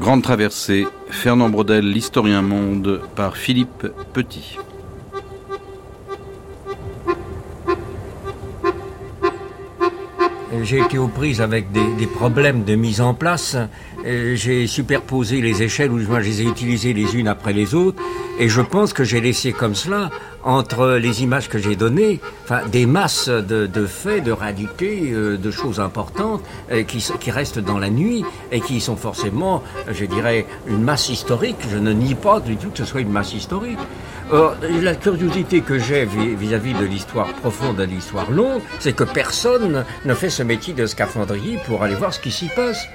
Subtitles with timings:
[0.00, 4.56] Grande traversée, Fernand Brodel, l'historien monde, par Philippe Petit.
[10.62, 13.56] J'ai été aux prises avec des, problèmes de mise en place.
[14.04, 18.02] J'ai superposé les échelles, ou je les ai utilisées les unes après les autres.
[18.38, 20.10] Et je pense que j'ai laissé comme cela,
[20.42, 25.50] entre les images que j'ai données, enfin, des masses de, faits, de réalités, euh, de
[25.50, 30.82] choses importantes euh, qui restent dans la nuit et qui sont forcément, je dirais, une
[30.82, 31.58] masse historique.
[31.70, 33.78] Je ne nie pas du tout que ce soit une masse historique.
[34.32, 39.02] Or, la curiosité que j'ai vis-à-vis de l'histoire profonde et de l'histoire longue, c'est que
[39.02, 42.86] personne ne fait ce métier de scaphandrier pour aller voir ce qui s'y passe.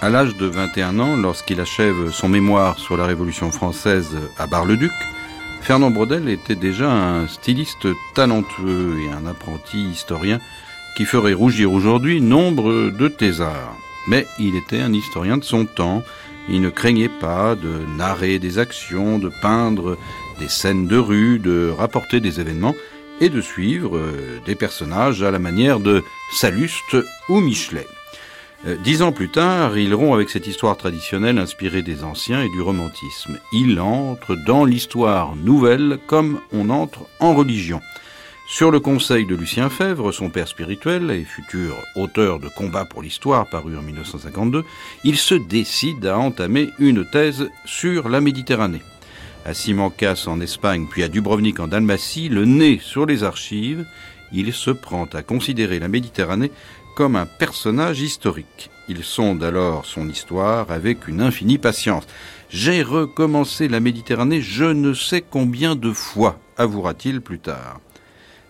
[0.00, 4.92] À l'âge de 21 ans, lorsqu'il achève son mémoire sur la Révolution française à Bar-le-Duc,
[5.62, 10.38] Fernand Brodel était déjà un styliste talentueux et un apprenti historien
[10.96, 13.76] qui ferait rougir aujourd'hui nombre de thésards.
[14.08, 16.02] Mais il était un historien de son temps,
[16.48, 19.96] il ne craignait pas de narrer des actions, de peindre
[20.40, 22.74] des scènes de rue, de rapporter des événements
[23.20, 26.02] et de suivre euh, des personnages à la manière de
[26.34, 26.96] Salluste
[27.28, 27.86] ou Michelet.
[28.66, 32.48] Euh, dix ans plus tard, il rompt avec cette histoire traditionnelle inspirée des anciens et
[32.48, 33.38] du romantisme.
[33.52, 37.80] Il entre dans l'histoire nouvelle comme on entre en religion.
[38.52, 43.00] Sur le conseil de Lucien Fèvre, son père spirituel et futur auteur de Combat pour
[43.00, 44.62] l'histoire paru en 1952,
[45.04, 48.82] il se décide à entamer une thèse sur la Méditerranée.
[49.46, 53.86] À Simancas en Espagne, puis à Dubrovnik en Dalmatie, le nez sur les archives,
[54.34, 56.52] il se prend à considérer la Méditerranée
[56.94, 58.68] comme un personnage historique.
[58.86, 62.04] Il sonde alors son histoire avec une infinie patience.
[62.50, 67.80] J'ai recommencé la Méditerranée je ne sais combien de fois, avouera-t-il plus tard.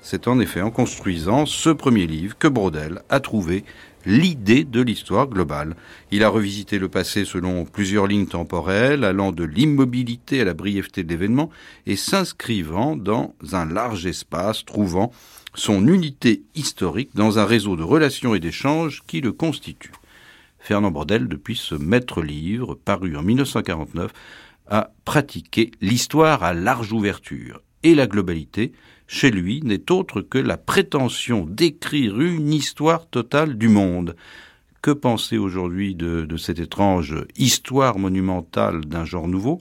[0.05, 3.65] C'est en effet en construisant ce premier livre que Brodel a trouvé
[4.05, 5.77] l'idée de l'histoire globale.
[6.11, 11.05] Il a revisité le passé selon plusieurs lignes temporelles, allant de l'immobilité à la brièveté
[11.05, 11.51] de l'événement
[11.87, 15.12] et s'inscrivant dans un large espace, trouvant
[15.55, 19.93] son unité historique dans un réseau de relations et d'échanges qui le constitue.
[20.59, 24.11] Fernand Brodel, depuis ce maître livre, paru en 1949,
[24.69, 28.73] a pratiqué l'histoire à large ouverture et la globalité,
[29.12, 34.17] chez lui, n'est autre que la prétention d'écrire une histoire totale du monde.
[34.81, 39.61] Que penser aujourd'hui de, cette étrange histoire monumentale d'un genre nouveau?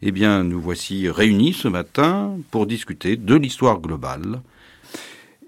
[0.00, 4.40] Eh bien, nous voici réunis ce matin pour discuter de l'histoire globale.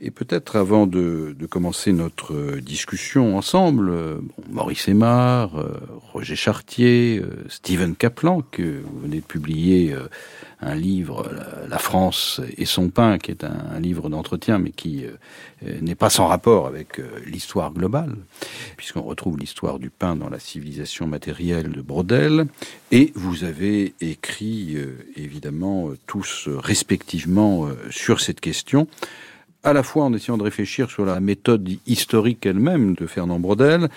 [0.00, 5.72] Et peut-être avant de, commencer notre discussion ensemble, Maurice Aymar, euh,
[6.12, 10.08] Roger Chartier, euh, Stephen Kaplan, que vous venez de publier euh,
[10.60, 11.30] un livre,
[11.68, 16.10] La France et son pain, qui est un, livre d'entretien, mais qui euh, n'est pas
[16.10, 18.16] sans rapport avec euh, l'histoire globale,
[18.76, 22.46] puisqu'on retrouve l'histoire du pain dans la civilisation matérielle de Brodel.
[22.90, 28.88] Et vous avez écrit, euh, évidemment, tous respectivement sur cette question
[29.68, 33.88] à la fois en essayant de réfléchir sur la méthode historique elle-même de Fernand Brodel,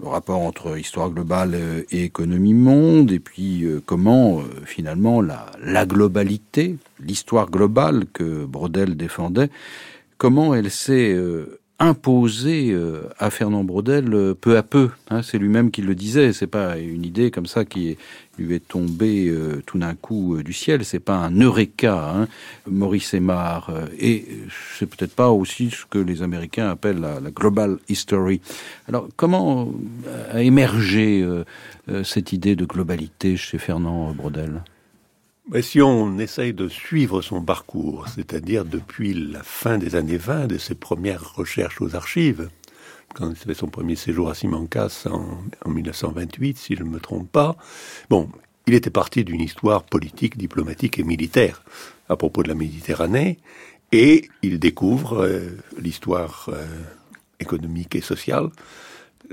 [0.00, 1.58] le rapport entre histoire globale
[1.90, 8.44] et économie monde, et puis euh, comment euh, finalement la, la globalité, l'histoire globale que
[8.44, 9.50] Brodel défendait,
[10.18, 14.90] comment elle s'est euh, imposé euh, à Fernand Brodel euh, peu à peu.
[15.10, 16.32] Hein, c'est lui-même qui le disait.
[16.32, 17.96] C'est pas une idée comme ça qui
[18.38, 20.84] lui est tombée euh, tout d'un coup du ciel.
[20.84, 22.28] C'est pas un eureka, hein,
[22.70, 23.72] Maurice Aymar.
[23.98, 24.26] et
[24.78, 28.40] c'est peut-être pas aussi ce que les Américains appellent la, global history.
[28.88, 29.72] Alors, comment
[30.32, 31.26] a émergé
[32.04, 34.14] cette idée de globalité chez Fernand
[35.44, 40.46] Brodel si on essaye de suivre son parcours, c'est-à-dire depuis la fin des années 20,
[40.46, 42.48] de ses premières recherches aux archives,
[43.14, 47.30] quand il fait son premier séjour à Simancas en, 1928, si je ne me trompe
[47.30, 47.56] pas,
[48.08, 48.28] bon,
[48.66, 51.62] il était parti d'une histoire politique, diplomatique et militaire
[52.08, 53.38] à propos de la Méditerranée,
[53.90, 55.40] et il découvre euh,
[55.78, 56.64] l'histoire euh,
[57.40, 58.48] économique et sociale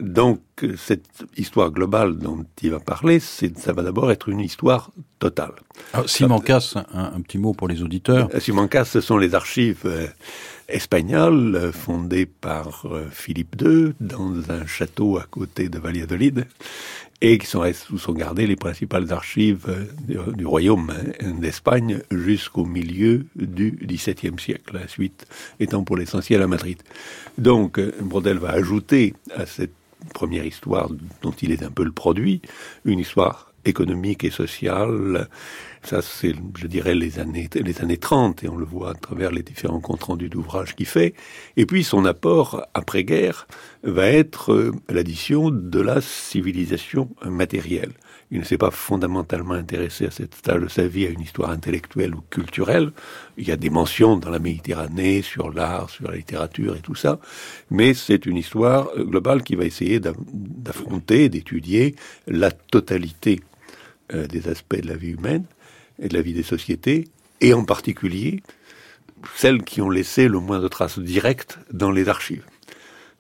[0.02, 0.42] donc,
[0.78, 5.54] cette histoire globale dont il va parler, ça va d'abord être une histoire totale.
[5.94, 8.30] Alors, Simancas, un, petit mot pour les auditeurs.
[8.34, 10.08] Euh, Simancas, ce sont les archives euh,
[10.68, 16.46] espagnoles euh, fondées par Philippe II dans un château à côté de Valladolid
[17.22, 19.68] et qui sont, où sont gardées les principales archives
[20.08, 25.28] du, royaume hein, d'Espagne jusqu'au milieu du XVIIe siècle, la suite
[25.60, 26.82] étant pour l'essentiel à Madrid.
[27.38, 29.74] Donc, Brodel va ajouter à cette
[30.14, 30.90] première histoire
[31.22, 32.42] dont il est un peu le produit,
[32.86, 35.28] une histoire économique et social.
[35.84, 39.32] Ça, c'est, je dirais, les années, les années 30, et on le voit à travers
[39.32, 41.14] les différents comptes rendus d'ouvrages qu'il fait.
[41.58, 43.48] Et puis, son apport après-guerre
[43.84, 47.94] va être euh, l'addition de la civilisation matérielle.
[48.32, 51.50] Il ne s'est pas fondamentalement intéressé à cette stage de sa vie à une histoire
[51.50, 52.92] intellectuelle ou culturelle.
[53.38, 56.94] Il y a des mentions dans la Méditerranée sur l'art, sur la littérature et tout
[56.94, 57.20] ça,
[57.72, 61.96] mais c'est une histoire euh, globale qui va essayer d'affronter, d'étudier
[62.28, 63.42] la totalité
[64.14, 65.46] euh, des aspects de la vie humaine
[65.98, 67.08] et de la vie des sociétés,
[67.42, 68.44] et en particulier
[69.36, 72.46] celles qui ont laissé le moins de traces directes dans les archives.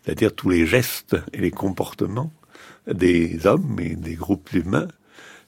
[0.03, 2.31] C'est-à-dire tous les gestes et les comportements
[2.87, 4.87] des hommes et des groupes humains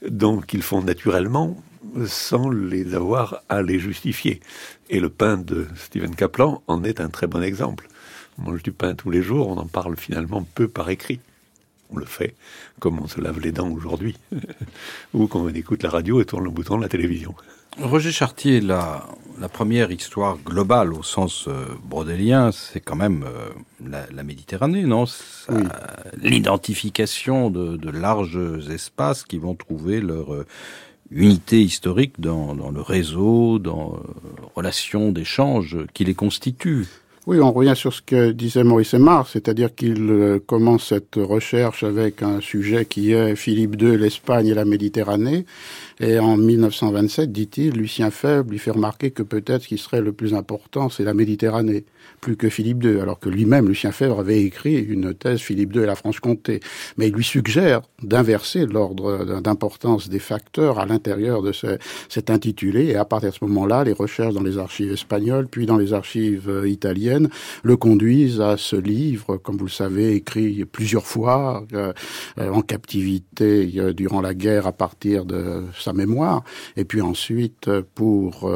[0.07, 1.61] dont ils font naturellement
[2.05, 4.39] sans les avoir à les justifier.
[4.89, 7.87] Et le pain de Stephen Kaplan en est un très bon exemple.
[8.37, 11.19] On mange du pain tous les jours, on en parle finalement peu par écrit
[11.91, 12.35] on le fait
[12.79, 14.17] comme on se lave les dents aujourd'hui,
[15.13, 17.35] ou quand on écoute la radio et tourne le bouton de la télévision.
[17.79, 19.07] Roger Chartier, la,
[19.53, 23.49] première histoire globale au sens euh, brodélien, c'est quand même euh,
[24.11, 25.05] la, Méditerranée, non?
[26.21, 28.39] L'identification de, larges
[28.69, 30.45] espaces qui vont trouver leur euh,
[31.11, 33.99] unité historique dans, dans, le réseau, dans
[34.55, 36.87] relations d'échange qui les constituent.
[37.27, 41.83] Oui, on revient sur ce que disait Maurice Aymar, c'est-à-dire qu'il euh, commence cette recherche
[41.83, 45.45] avec un sujet qui est Philippe II, l'Espagne et la Méditerranée.
[46.03, 50.13] Et en 1927, dit-il, Lucien Faible lui fait remarquer que peut-être ce qui serait le
[50.13, 51.85] plus important, c'est la Méditerranée
[52.19, 55.81] plus que Philippe II, alors que lui-même, Lucien Fèvre, avait écrit une thèse Philippe II
[55.81, 56.59] et la Franche-Comté.
[56.97, 61.77] Mais il lui suggère d'inverser l'ordre d'importance des facteurs à l'intérieur de ce,
[62.09, 65.65] cet intitulé, et à partir de ce moment-là, les recherches dans les archives espagnoles, puis
[65.65, 67.29] dans les archives euh, italiennes,
[67.63, 71.93] le conduisent à ce livre, comme vous le savez, écrit plusieurs fois, euh,
[72.39, 75.63] euh, en captivité durant la guerre à partir de
[75.93, 76.43] mémoire,
[76.77, 78.51] et puis ensuite pour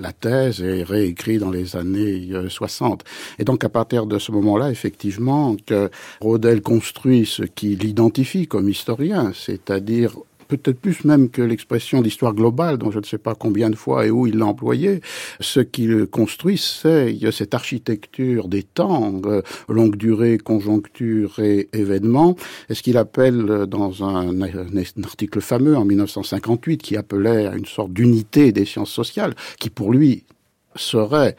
[0.00, 3.04] la thèse, et réécrit dans les années 60.
[3.38, 5.90] Et donc à partir de ce moment-là, effectivement, que
[6.20, 10.16] Rodel construit ce qui l'identifie comme historien, c'est-à-dire
[10.56, 14.06] peut-être plus même que l'expression d'histoire globale, dont je ne sais pas combien de fois
[14.06, 15.00] et où il l'a employé,
[15.40, 22.36] ce qu'il construit, c'est cette architecture des temps, euh, longue durée, conjoncture et événement,
[22.68, 27.66] et ce qu'il appelle dans un, un, article fameux en 1958, qui appelait à une
[27.66, 30.24] sorte d'unité des sciences sociales, qui pour lui
[30.76, 31.36] serait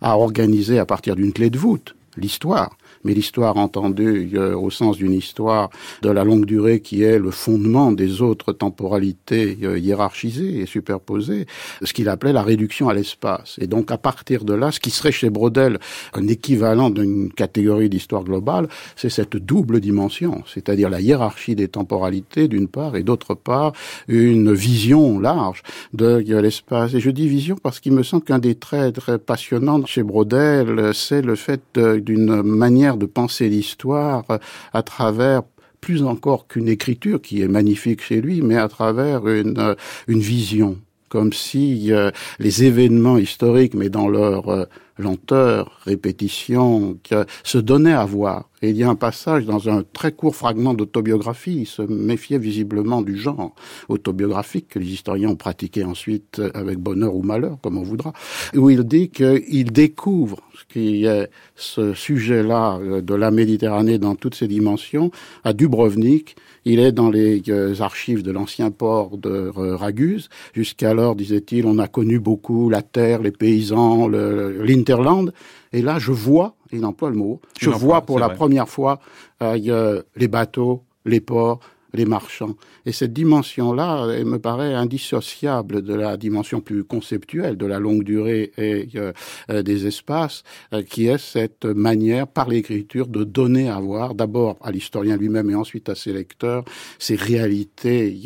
[0.00, 5.12] à organiser à partir d'une clé de voûte l'histoire mais l'histoire entendue au sens d'une
[5.12, 5.70] histoire
[6.02, 11.46] de la longue durée qui est le fondement des autres temporalités euh, hiérarchisées et superposées,
[11.82, 13.56] ce qu'il appelait la réduction à l'espace.
[13.60, 15.78] Et donc à partir de là, ce qui serait chez Brodel
[16.14, 22.48] un équivalent d'une catégorie d'histoire globale, c'est cette double dimension, c'est-à-dire la hiérarchie des temporalités
[22.48, 23.72] d'une part et d'autre part
[24.08, 25.62] une vision large
[25.92, 26.94] de l'espace.
[26.94, 30.90] Et je dis vision parce qu'il me semble qu'un des traits très passionnants chez Brodel,
[30.94, 34.24] c'est le fait d'une manière de penser l'histoire
[34.72, 35.42] à travers
[35.80, 39.76] plus encore qu'une écriture qui est magnifique chez lui, mais à travers une,
[40.08, 40.78] une vision,
[41.16, 44.66] comme si euh, les événements historiques, mais dans leur euh,
[44.98, 46.98] lenteur, répétition,
[47.42, 48.50] se donnait à voir.
[48.60, 52.36] Et il y a un passage dans un très court fragment d'autobiographie, il se méfiait
[52.36, 53.54] visiblement du genre
[53.88, 58.12] autobiographique que les historiens ont pratiqué ensuite avec bonheur ou malheur, comme on voudra,
[58.54, 64.34] où il dit qu'il découvre ce qui est ce sujet-là de la Méditerranée dans toutes
[64.34, 65.10] ses dimensions
[65.44, 70.28] à Dubrovnik, il est dans les euh, archives de l'ancien port de Raguse.
[70.52, 75.32] Jusqu'alors, disait-il, on a connu beaucoup la terre, les paysans, l'Interland.
[75.72, 78.98] Et là, je vois, il emploie le mot, je vois pour la première fois
[79.42, 81.60] euh, les bateaux, les ports,
[81.96, 82.56] les marchands.
[82.84, 88.04] Et cette dimension-là, elle me paraît indissociable de la dimension plus conceptuelle de la longue
[88.04, 89.12] durée et euh,
[89.50, 94.56] euh, des espaces, euh, qui est cette manière, par l'écriture, de donner à voir, d'abord
[94.62, 96.64] à l'historien lui-même et ensuite à ses lecteurs,
[96.98, 98.16] ces réalités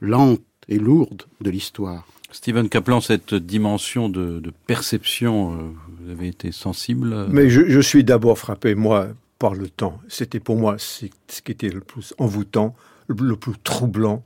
[0.00, 2.06] lentes et lourdes de l'histoire.
[2.30, 8.38] Stephen Kaplan, cette dimension de, perception, vous avez été sensible Mais je, je suis d'abord
[8.38, 10.00] frappé, moi, par le temps.
[10.08, 11.06] C'était pour moi ce
[11.42, 12.74] qui était le plus envoûtant,
[13.06, 14.22] le plus troublant,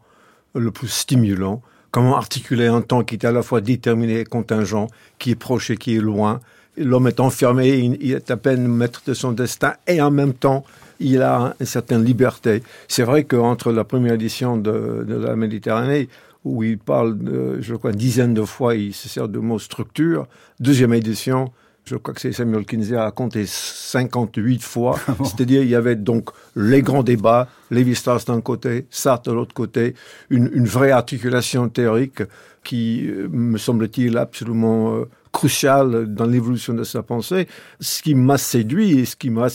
[0.55, 1.63] le plus stimulant.
[1.91, 4.89] Comment articuler un temps qui est à la fois déterminé et contingent,
[5.19, 6.41] qui est proche et qui est loin.
[6.79, 7.69] L'homme est enfermé,
[8.01, 10.65] il est à peine maître de son destin et en même temps,
[11.01, 12.63] il a une certaine liberté.
[12.89, 16.09] C'est vrai qu'entre la première édition de, la Méditerranée,
[16.45, 17.19] où il parle,
[17.61, 20.27] je crois, une dizaine de fois, il se sert de mots structure,
[20.61, 21.53] deuxième édition,
[21.85, 24.99] je crois que c'est Samuel Kinsey a compté 58 fois.
[25.25, 29.95] C'est-à-dire, il y avait donc les grands débats, Lévi-Strauss d'un côté, Sartre de l'autre côté,
[30.31, 32.23] une, une, vraie articulation théorique
[32.63, 37.49] qui, euh, me semble-t-il, absolument euh, cruciale dans l'évolution de sa pensée.
[37.81, 39.49] Ce qui m'a séduit et ce qui m'a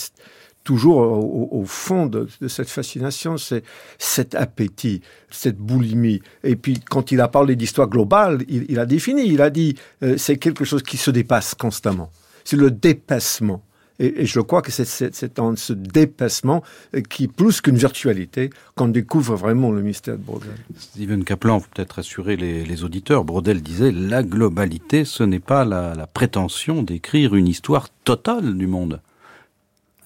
[0.67, 3.63] toujours au, fond de, cette fascination, c'est
[3.97, 4.99] cet appétit,
[5.31, 6.21] cette boulimie.
[6.43, 10.15] Et puis, quand il a parlé d'histoire globale, il, a défini, il a dit, euh,
[10.17, 12.11] c'est quelque chose qui se dépasse constamment.
[12.43, 13.63] C'est le dépassement.
[13.99, 16.61] Et, je crois que c'est en ce dépassement
[16.95, 20.49] euh, qui, plus qu'une virtualité, qu'on découvre vraiment le mystère de Brodel.
[20.77, 26.83] Steven Kaplan, peut-être assurer les, auditeurs, Brodel disait la globalité, ce n'est pas la prétention
[26.83, 28.99] d'écrire une histoire totale du monde.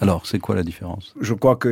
[0.02, 1.14] Alors, c'est quoi la différence?
[1.22, 1.70] Je crois que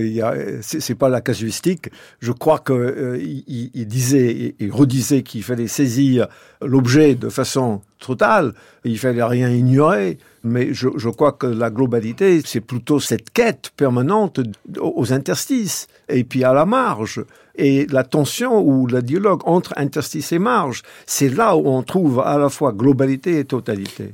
[0.62, 1.89] c'est, pas la casuistique.
[2.19, 6.27] Je crois que euh, il, disait, il redisait qu'il fallait saisir
[6.62, 8.53] l'objet de façon totale.
[8.83, 10.19] Il fallait rien ignorer.
[10.43, 14.39] Mais je, je crois que la globalité, c'est plutôt cette quête permanente
[14.79, 17.25] aux interstices et puis à la marge.
[17.55, 22.19] Et la tension ou le dialogue entre interstices et marge, c'est là où on trouve
[22.19, 24.12] à la fois globalité et totalité.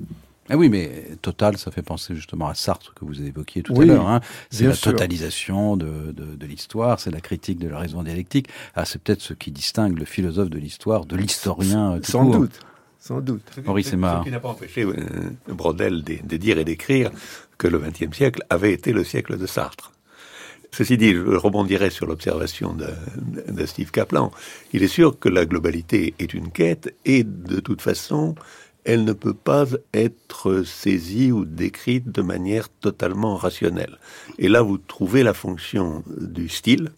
[0.49, 3.85] Ah oui, mais total, ça fait penser justement à Sartre que vous évoquiez tout à
[3.85, 4.07] l'heure.
[4.07, 4.21] Hein.
[4.51, 8.47] C'est la totalisation de, de, de l'histoire, c'est la critique de la raison dialectique.
[8.75, 11.99] Ah, c'est peut-être ce qui distingue le philosophe de l'histoire de l'historien.
[12.03, 12.59] Sans doute.
[12.99, 13.43] Sans doute.
[13.65, 14.95] Maurice Ce qui n'a pas empêché euh,
[15.47, 17.11] Brodel de, de, dire et d'écrire
[17.57, 19.91] que le XXe siècle avait été le siècle de Sartre.
[20.71, 22.87] Ceci dit, je rebondirai sur l'observation de,
[23.47, 24.31] de, Steve Kaplan.
[24.73, 28.35] Il est sûr que la globalité est une quête et de toute façon,
[28.85, 33.97] elle ne peut pas être saisie ou décrite de manière totalement rationnelle.
[34.37, 36.91] Et là, vous trouvez la fonction du style,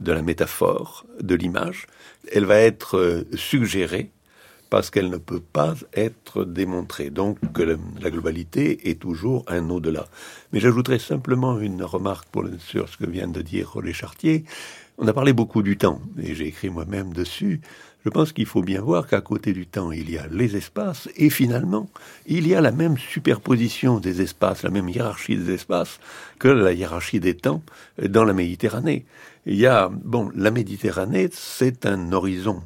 [0.00, 1.86] de la métaphore, de l'image.
[2.32, 4.10] Elle va être euh, suggérée
[4.70, 7.10] parce qu'elle ne peut pas être démontrée.
[7.10, 10.06] Donc la globalité est toujours un au-delà.
[10.52, 14.44] Mais j'ajouterai simplement une remarque pour, sur ce que vient de dire Rollet Chartier.
[14.98, 17.60] On a parlé beaucoup du temps, et j'ai écrit moi-même dessus.
[18.08, 21.10] Je pense qu'il faut bien voir qu'à côté du temps, il y a les espaces,
[21.14, 21.90] et finalement,
[22.24, 26.00] il y a la même superposition des espaces, la même hiérarchie des espaces
[26.38, 27.62] que la hiérarchie des temps
[28.02, 29.04] dans la Méditerranée.
[29.44, 32.62] Il y a, bon, la Méditerranée, c'est un horizon.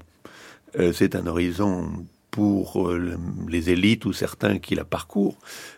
[0.79, 1.91] Euh, c'est un horizon
[2.33, 3.15] pour euh,
[3.47, 5.37] les élites ou certains qui la parcourent,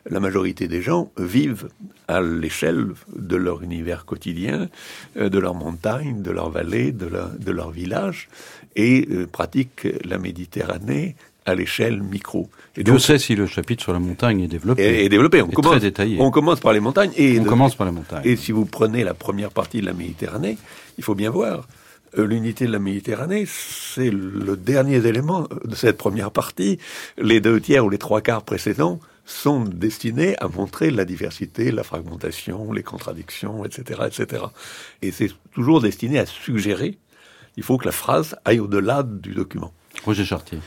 [0.08, 1.68] la majorité des gens vivent
[2.06, 4.68] à l'échelle de leur univers quotidien,
[5.16, 8.28] euh, de leur montagne, de leur vallée, de, de leur village,
[8.76, 11.16] et euh, pratiquent la Méditerranée
[11.46, 12.48] à l'échelle micro.
[12.76, 15.04] Et Dieu sait si le chapitre sur la montagne est développé.
[15.04, 15.42] Est, développé.
[15.42, 16.16] On commence, très détaillé.
[16.20, 17.12] On commence par les montagnes.
[17.16, 18.22] Et on commence par les montagnes.
[18.24, 20.56] Et si vous prenez la première partie de la Méditerranée,
[20.96, 21.66] il faut bien voir
[22.18, 26.78] euh, l'unité de la Méditerranée, c'est le dernier élément de cette première partie.
[27.18, 31.82] Les deux tiers ou les trois quarts précédents sont destinés à montrer la diversité, la
[31.82, 34.44] fragmentation, les contradictions, etc., etc.
[35.02, 36.98] Et c'est toujours destiné à suggérer.
[37.56, 39.72] Il faut que la phrase aille au-delà du document.
[40.04, 40.58] Roger Chartier.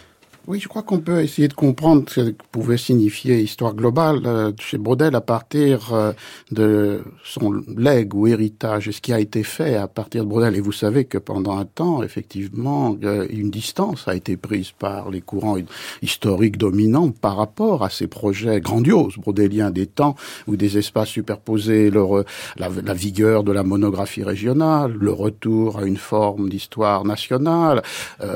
[0.50, 4.54] Oui, je crois qu'on peut essayer de comprendre ce que pouvait signifier histoire globale euh,
[4.58, 6.13] chez Brodel à partir euh,
[6.51, 10.56] de son legs ou héritage, ce qui a été fait à partir de Brodel.
[10.56, 15.10] Et vous savez que pendant un temps, effectivement, euh, une distance a été prise par
[15.10, 15.58] les courants
[16.01, 20.16] historiques dominants par rapport à ces projets grandioses brodéliens des temps
[20.48, 25.98] où des espaces superposés, la, la, vigueur de la monographie régionale, le retour à une
[25.98, 27.82] forme d'histoire nationale,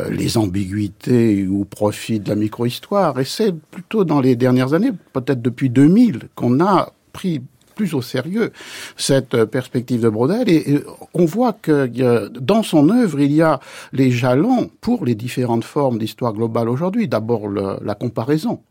[0.09, 3.19] les ambiguïtés ou profils de la micro-histoire.
[3.19, 7.41] Et c'est plutôt dans les dernières années, peut-être depuis 2000, qu'on a pris
[7.75, 8.51] plus au sérieux
[8.97, 13.59] cette perspective de Brodel et, on voit que dans son œuvre il y a
[13.93, 17.07] les jalons pour les différentes formes d'histoire globale aujourd'hui.
[17.07, 18.61] D'abord la comparaison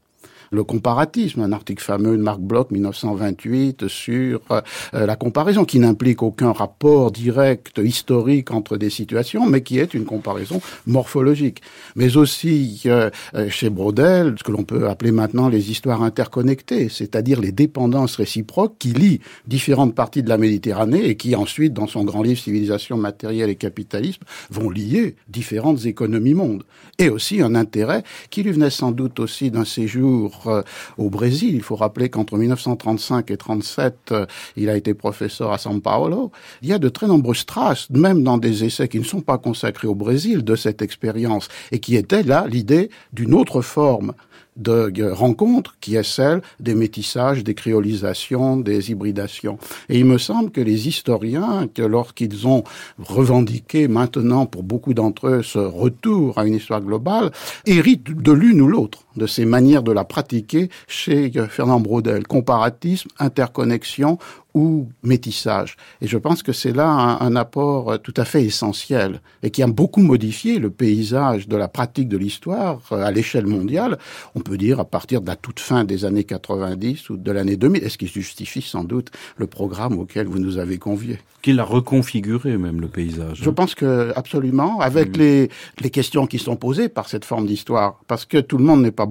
[0.50, 4.60] le comparatisme, un article fameux de Marc Bloch 1928 sur euh,
[4.92, 10.04] la comparaison qui n'implique aucun rapport direct historique entre des situations, mais qui est une
[10.04, 11.62] comparaison morphologique.
[11.94, 13.10] Mais aussi euh,
[13.48, 18.76] chez Brodel, ce que l'on peut appeler maintenant les histoires interconnectées, c'est-à-dire les dépendances réciproques
[18.78, 22.96] qui lient différentes parties de la Méditerranée et qui ensuite, dans son grand livre Civilisation
[22.96, 26.64] matérielle et capitalisme, vont lier différentes économies mondes.
[26.98, 30.62] Et aussi un intérêt qui lui venait sans doute aussi d'un séjour euh,
[30.98, 31.54] au Brésil.
[31.54, 36.32] Il faut rappeler qu'entre 1935 et 37, euh, il a été professeur à São Paulo.
[36.62, 39.38] Il y a de très nombreuses traces, même dans des essais qui ne sont pas
[39.38, 44.12] consacrés au Brésil, de cette expérience et qui était là l'idée d'une autre forme
[44.56, 49.58] de rencontre qui est celle des métissages, des créolisations, des hybridations.
[49.88, 52.64] Et il me semble que les historiens, que lorsqu'ils ont
[52.98, 57.30] revendiqué maintenant pour beaucoup d'entre eux ce retour à une histoire globale,
[57.66, 62.26] héritent de l'une ou l'autre de ces manières de la pratiquer chez Fernand Braudel.
[62.26, 64.18] Comparatisme, interconnexion,
[64.54, 65.76] ou métissage.
[66.00, 69.66] Et je pense que c'est là un, apport tout à fait essentiel et qui a
[69.66, 73.98] beaucoup modifié le paysage de la pratique de l'histoire euh, à l'échelle mondiale.
[74.34, 77.56] On peut dire à partir de la toute fin des années 90 ou de l'année
[77.56, 81.18] 2000, est ce qui justifie sans doute le programme auquel vous nous avez conviés?
[81.42, 83.38] Qu'il a reconfiguré même le paysage.
[83.40, 85.48] Je pense que absolument, avec les,
[85.80, 88.90] les questions qui sont posées par cette forme d'histoire, parce que tout le monde n'est
[88.90, 89.06] pas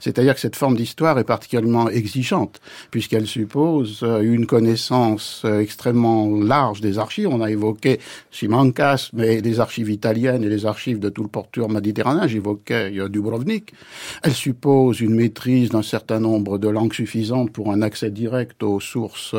[0.00, 6.28] C'est-à-dire que cette forme d'histoire est particulièrement exigeante puisqu'elle suppose euh, une connaissance euh, extrêmement
[6.40, 7.28] large des archives.
[7.28, 11.68] On a évoqué Simancas, mais les archives italiennes et les archives de tout le porteur
[11.68, 13.72] méditerranéen, j'évoquais euh, Dubrovnik.
[14.22, 18.80] Elle suppose une maîtrise d'un certain nombre de langues suffisantes pour un accès direct aux
[18.80, 19.34] sources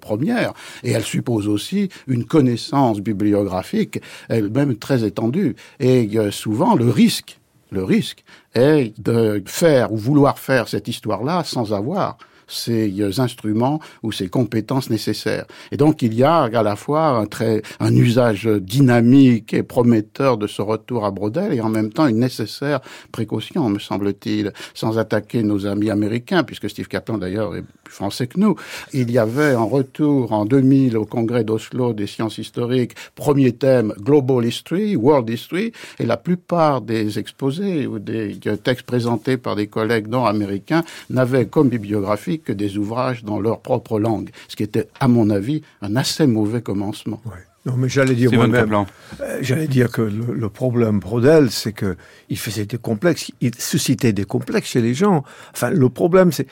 [0.00, 5.56] premières, et elle suppose aussi une connaissance bibliographique elle-même très étendue.
[5.80, 7.41] Et souvent, le risque
[7.72, 8.24] le risque
[8.54, 12.18] est de faire ou vouloir faire cette histoire-là sans avoir
[12.52, 15.46] ces instruments ou ces compétences nécessaires.
[15.70, 20.36] Et donc il y a à la fois un, très, un usage dynamique et prometteur
[20.36, 22.80] de ce retour à Brodel et en même temps une nécessaire
[23.10, 28.26] précaution, me semble-t-il, sans attaquer nos amis américains, puisque Steve Kaplan d'ailleurs est plus français
[28.26, 28.56] que nous.
[28.92, 33.94] Il y avait un retour en 2000 au congrès d'Oslo des sciences historiques, premier thème
[34.00, 39.66] Global History, World History, et la plupart des exposés ou des textes présentés par des
[39.66, 44.88] collègues nord-américains n'avaient comme bibliographie que des ouvrages dans leur propre langue, ce qui était,
[45.00, 47.20] à mon avis, un assez mauvais commencement.
[47.64, 48.74] Non, mais j'allais dire moi-même,
[49.20, 51.96] euh, j'allais dire que le, problème Brodel, c'est que
[52.28, 55.22] il faisait des complexes, il suscitait des complexes chez les gens.
[55.52, 56.48] Enfin, le problème, c'est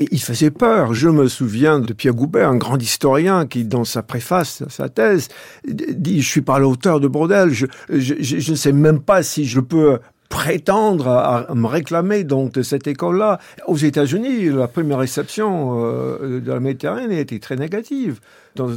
[0.00, 0.94] il faisait peur.
[0.94, 5.28] Je me souviens de Pierre Goubert, un grand historien, qui, dans sa préface, sa thèse,
[5.66, 9.44] dit, je suis pas l'auteur de Brodel, je, je, je, ne sais même pas si
[9.44, 13.38] je peux prétendre à, me réclamer donc de cette école-là.
[13.66, 18.20] Aux États-Unis, la première réception euh, de la Méditerranée était très négative.
[18.54, 18.68] Dans,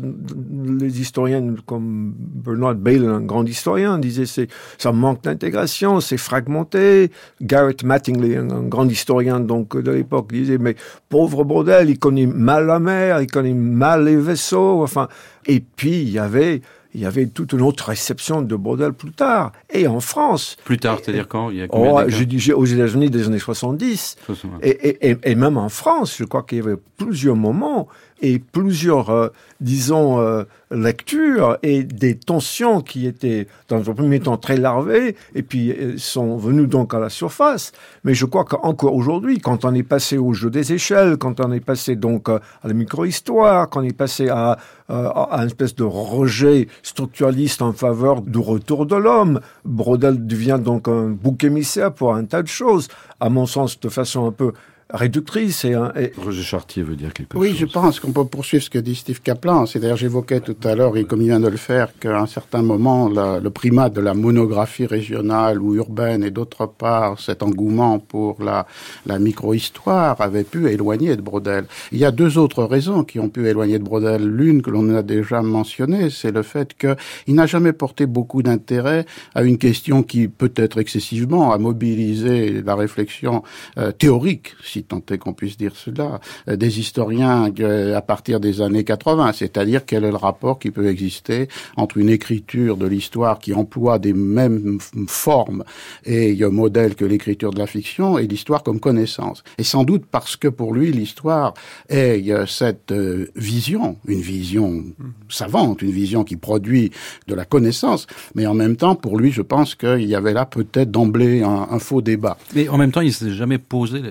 [0.79, 7.11] les historiens comme Bernard Bale, un grand historien, disait c'est ça manque d'intégration, c'est fragmenté.
[7.42, 10.75] Garrett Mattingly, un, grand historien donc de l'époque, disait mais
[11.09, 14.83] pauvre bordel, il connaît mal la mer, il connaît mal les vaisseaux.
[14.83, 15.09] Enfin,
[15.48, 16.61] et puis il y avait
[16.93, 19.51] il y avait toute une autre réception de Brodel plus tard.
[19.69, 20.57] Et en France.
[20.63, 21.49] Plus tard, c'est-à-dire quand?
[21.49, 24.17] Il y a oh, J'ai dit aux États-Unis des années 70.
[24.61, 27.87] Et, et, et, même en France, je crois qu'il y avait plusieurs moments
[28.22, 29.29] et plusieurs, euh,
[29.60, 35.44] disons, euh, lectures et des tensions qui étaient dans un premier temps très larvées et
[35.44, 37.72] puis euh, sont venues donc à la surface.
[38.03, 41.51] Mais je crois qu'encore aujourd'hui, quand on est passé au jeu des échelles, quand on
[41.51, 44.57] est passé donc à la micro-histoire, quand on est passé à,
[44.88, 50.88] à une espèce de rejet structuraliste en faveur du retour de l'homme, Brodel devient donc
[50.88, 52.88] un bouc émissaire pour un tas de choses,
[53.20, 54.53] à mon sens de façon un peu
[54.93, 55.65] réductrice.
[55.65, 56.11] Et, et...
[56.17, 57.61] Roger Chartier veut dire quelque oui, chose.
[57.61, 59.65] Oui, je pense qu'on peut poursuivre ce que dit Steve Kaplan.
[59.65, 62.61] C'est-à-dire, j'évoquais tout à l'heure, et comme il vient de le faire, qu'à un certain
[62.61, 67.99] moment, la, le primat de la monographie régionale ou urbaine et d'autre part, cet engouement
[67.99, 68.67] pour la,
[69.05, 71.65] la micro-histoire avait pu éloigner de Brodel.
[71.91, 74.23] Il y a deux autres raisons qui ont pu éloigner de Brodel.
[74.25, 79.05] L'une que l'on a déjà mentionnée, c'est le fait qu'il n'a jamais porté beaucoup d'intérêt
[79.35, 83.43] à une question qui, peut-être excessivement, a mobilisé la réflexion
[83.77, 88.39] euh, théorique, si tant est qu'on puisse dire cela, euh, des historiens euh, à partir
[88.39, 92.87] des années 80, c'est-à-dire quel est le rapport qui peut exister entre une écriture de
[92.87, 95.63] l'histoire qui emploie des mêmes formes
[96.05, 99.44] et modèles que l'écriture de la fiction et l'histoire comme connaissance.
[99.57, 101.53] Et sans doute parce que pour lui, l'histoire
[101.89, 104.83] est cette euh, vision, une vision
[105.29, 106.91] savante, une vision qui produit
[107.27, 110.46] de la connaissance, mais en même temps, pour lui, je pense qu'il y avait là
[110.46, 112.37] peut-être d'emblée un, faux débat.
[112.55, 114.01] Mais en même temps, il s'est jamais posé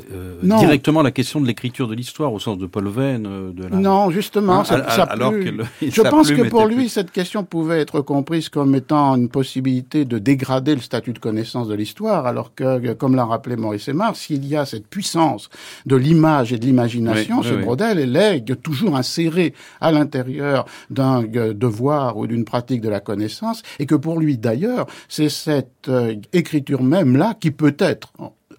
[0.43, 3.27] non, directement la question de l'écriture de l'histoire au sens de Paul Venn.
[3.27, 3.77] Euh, de la...
[3.77, 5.33] Non, justement, ça, alors
[5.83, 10.19] Je pense que pour lui, cette question pouvait être comprise comme étant une possibilité de
[10.19, 14.47] dégrader le statut de connaissance de l'histoire, alors que, comme l'a rappelé Maurice Aymar, s'il
[14.47, 15.49] y a cette puissance
[15.87, 22.17] de l'image et de l'imagination, ce Brodel est toujours inséré à l'intérieur d'un euh, devoir
[22.17, 26.83] ou d'une pratique de la connaissance, et que pour lui d'ailleurs, c'est cette euh, écriture
[26.83, 28.13] même là qui peut être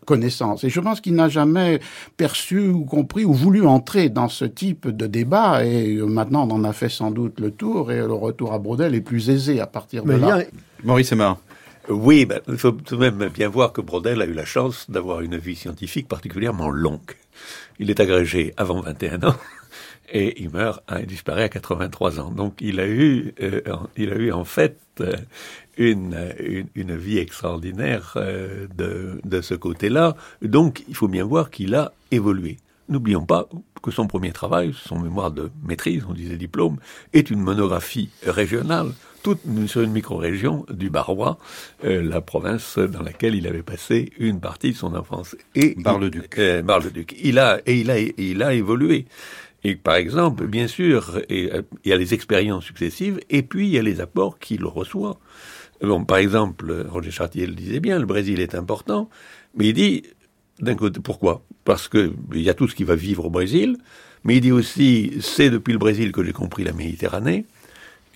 [0.05, 0.63] connaissance.
[0.63, 1.79] Et je pense qu'il n'a jamais
[2.17, 5.65] perçu ou compris ou voulu entrer dans ce type de débat.
[5.65, 7.91] Et maintenant, on en a fait sans doute le tour.
[7.91, 10.39] Et le retour à Brodel est plus aisé à partir de là.
[10.83, 11.37] Maurice Aymar.
[11.89, 14.89] Oui, ben, il faut tout de même bien voir que Brodel a eu la chance
[14.89, 16.99] d'avoir une vie scientifique particulièrement longue.
[17.79, 19.35] Il est agrégé avant 21 ans
[20.11, 22.31] et il meurt, il disparaît à 83 ans.
[22.31, 23.61] Donc il a eu, euh,
[23.97, 25.15] il a eu en fait euh,
[25.77, 26.17] une,
[26.75, 30.15] une, vie extraordinaire euh, de, de ce côté-là.
[30.41, 32.57] Donc il faut bien voir qu'il a évolué.
[32.89, 33.47] N'oublions pas
[33.81, 36.77] que son premier travail, son mémoire de maîtrise, on disait diplôme,
[37.13, 38.91] est une monographie régionale,
[39.23, 41.37] toute sur une micro-région du Barrois,
[41.83, 45.37] la province dans laquelle il avait passé une partie de son enfance.
[45.55, 46.37] Et Bar-le-Duc.
[46.63, 47.15] Bar-le-Duc.
[47.23, 49.05] Il a et il a il a évolué.
[49.63, 53.77] Et par exemple, bien sûr, il y a les expériences successives, et puis il y
[53.77, 55.19] a les apports qu'il reçoit.
[55.81, 59.09] Bon, par exemple, Roger Chartier le disait bien, le Brésil est important,
[59.55, 60.03] mais il dit,
[60.59, 61.43] d'un côté, pourquoi?
[61.63, 63.77] Parce qu'il y a tout ce qui va vivre au Brésil,
[64.23, 67.45] mais il dit aussi, c'est depuis le Brésil que j'ai compris la Méditerranée,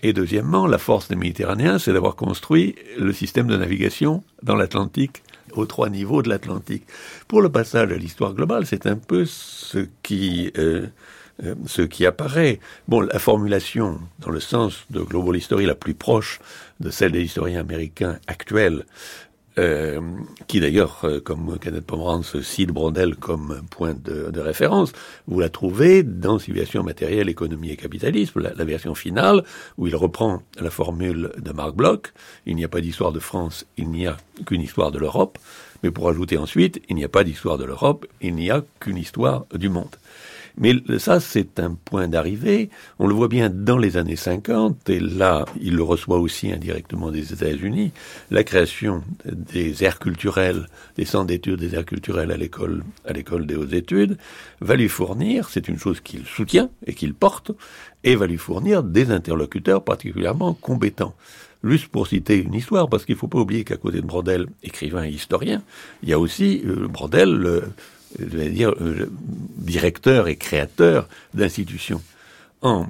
[0.03, 5.23] et deuxièmement, la force des Méditerranéens, c'est d'avoir construit le système de navigation dans l'Atlantique,
[5.53, 6.84] aux trois niveaux de l'Atlantique.
[7.27, 10.51] Pour le passage à l'histoire globale, c'est un peu ce qui...
[10.58, 10.88] Euh,
[11.43, 12.60] euh, ce qui apparaît.
[12.88, 16.39] Bon, la formulation, dans le sens de Global History la plus proche
[16.80, 18.86] de celle des historiens américains actuels,
[19.58, 20.02] euh,
[20.48, 24.91] qui d'ailleurs, euh, comme Kenneth Pomerantz cite Brodel comme point de, de, référence,
[25.28, 29.43] vous la trouvez dans Civilisation matérielle, économie et capitalisme, la, la, version finale,
[29.78, 32.13] où il reprend la formule de Marc Bloch,
[32.45, 35.38] il n'y a pas d'histoire de France, il n'y a qu'une histoire de l'Europe,
[35.84, 38.98] mais pour ajouter ensuite, il n'y a pas d'histoire de l'Europe, il n'y a qu'une
[38.98, 39.95] histoire du monde.
[40.57, 42.69] Mais ça, c'est un point d'arrivée.
[42.99, 47.11] On le voit bien dans les années 50, et là, il le reçoit aussi indirectement
[47.11, 47.91] des États-Unis,
[48.31, 53.45] la création des aires culturelles, des centres d'études des aires culturelles à l'école, à l'école
[53.45, 54.17] des hautes études,
[54.61, 57.51] va lui fournir, c'est une chose qu'il soutient et qu'il porte,
[58.03, 61.15] et va lui fournir des interlocuteurs particulièrement compétents.
[61.63, 64.45] Juste pour citer une histoire, parce qu'il ne faut pas oublier qu'à côté de Brodel,
[64.61, 65.63] écrivain et historien,
[66.03, 67.63] il y a aussi euh, Brodel,
[68.19, 69.10] dire, euh,
[69.58, 72.01] directeur et créateur d'institutions.
[72.62, 72.88] En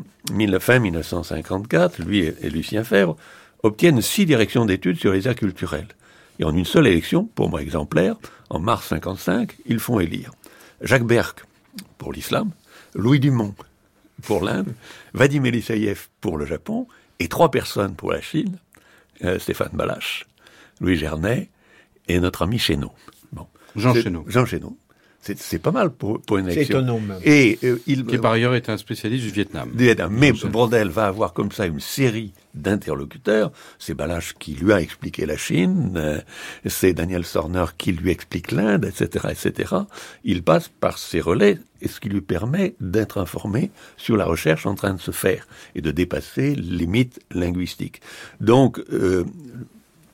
[0.59, 3.17] fin 1954, lui et Lucien Fèvre
[3.63, 5.87] obtiennent six directions d'études sur les arts culturels.
[6.39, 8.15] Et en une seule élection, pour moi exemplaire,
[8.49, 10.31] en mars 55, ils font élire
[10.81, 11.43] Jacques Berck
[11.97, 12.51] pour l'islam,
[12.93, 13.55] Louis Dumont
[14.23, 14.73] pour l'Inde,
[15.13, 16.87] Vadim Elisaïev pour le Japon,
[17.19, 18.57] et trois personnes pour la Chine,
[19.23, 20.25] euh, Stéphane Balache,
[20.79, 21.49] Louis Gernet
[22.07, 22.91] et notre ami Chénaud.
[23.31, 23.47] Bon.
[23.75, 24.25] Jean Chénaud.
[24.27, 24.77] Jean Chénaud.
[25.35, 26.77] C'est pas mal pour, pour une élection.
[26.77, 27.01] C'est étonnant.
[27.23, 29.71] Et euh, il qui par ailleurs est un spécialiste du Vietnam.
[29.73, 30.15] Du Vietnam.
[30.15, 33.51] Mais Brodel va avoir comme ça une série d'interlocuteurs.
[33.79, 36.19] C'est Balache qui lui a expliqué la Chine, euh,
[36.65, 39.75] c'est Daniel Sorner qui lui explique l'Inde, etc., etc.
[40.23, 44.65] Il passe par ces relais, et ce qui lui permet d'être informé sur la recherche
[44.65, 48.01] en train de se faire et de dépasser les limites linguistiques.
[48.39, 49.25] Donc, euh,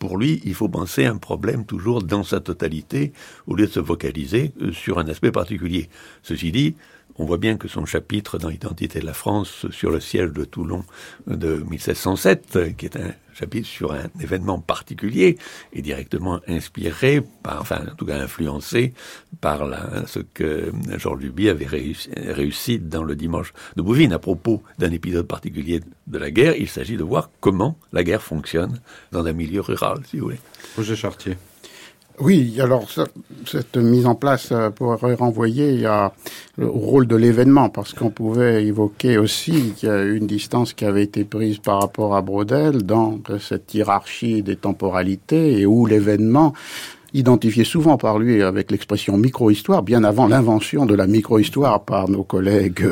[0.01, 3.13] pour lui, il faut penser un problème toujours dans sa totalité,
[3.45, 5.89] au lieu de se focaliser euh, sur un aspect particulier.
[6.23, 6.75] Ceci dit,
[7.17, 10.45] on voit bien que son chapitre dans l'identité de la France sur le siège de
[10.45, 10.83] Toulon
[11.27, 15.37] de 1607, qui est un chapitre sur un événement particulier,
[15.73, 18.93] est directement inspiré, par, enfin en tout cas influencé
[19.39, 19.67] par
[20.07, 24.91] ce que Georges Duby avait réussi, réussi, dans le dimanche de Bouvines à propos d'un
[24.91, 26.55] épisode particulier de la guerre.
[26.55, 28.79] Il s'agit de voir comment la guerre fonctionne
[29.11, 30.39] dans un milieu rural, si vous voulez.
[30.75, 31.37] Roger Chartier.
[32.23, 32.87] Oui, alors
[33.47, 35.87] cette mise en place euh, pourrait renvoyer
[36.59, 41.57] au rôle de l'événement, parce qu'on pouvait évoquer aussi une distance qui avait été prise
[41.57, 46.53] par rapport à Brodel dans cette hiérarchie des temporalités et où l'événement
[47.13, 52.23] identifié souvent par lui avec l'expression micro-histoire, bien avant l'invention de la micro-histoire par nos
[52.23, 52.85] collègues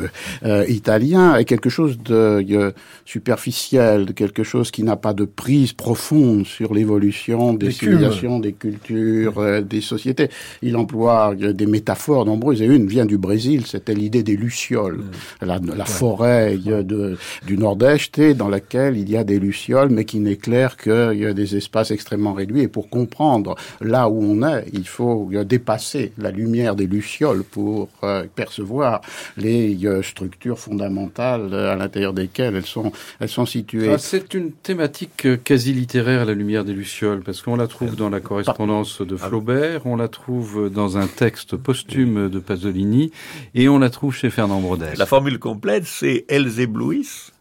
[0.43, 2.71] euh, italiens, est quelque chose de euh,
[3.05, 8.53] superficiel, de quelque chose qui n'a pas de prise profonde sur l'évolution des, civilisations, des
[8.53, 10.29] cultures, euh, des sociétés.
[10.62, 15.03] Il emploie des métaphores nombreuses, et une vient du Brésil, c'était l'idée des lucioles,
[15.41, 20.19] la, la forêt de, du nord-est, dans laquelle il y a des lucioles, mais qui
[20.19, 22.62] n'éclairent que des espaces extrêmement réduits.
[22.62, 27.43] Et pour comprendre là où on est, il faut euh, dépasser la lumière des lucioles
[27.43, 29.01] pour euh, percevoir
[29.37, 33.93] les euh, structures fondamentales à l'intérieur desquelles elles sont, elles sont situées.
[33.93, 38.09] Ah, c'est une thématique quasi littéraire, la lumière des lucioles, parce qu'on la trouve dans
[38.09, 43.11] la correspondance de Flaubert, on la trouve dans un texte posthume de Pasolini,
[43.55, 44.95] et on la trouve chez Fernand Brodel.
[44.97, 47.31] La formule complète, c'est elles éblouissent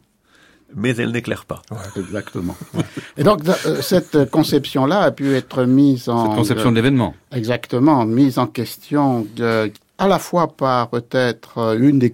[0.74, 1.62] mais elle n'éclaire pas.
[1.96, 2.56] exactement.
[3.16, 6.26] Et donc, euh, cette conception-là a pu être mise en...
[6.26, 7.14] Cette conception de l'événement.
[7.32, 12.10] Exactement, mise en question de, à la fois par peut-être une des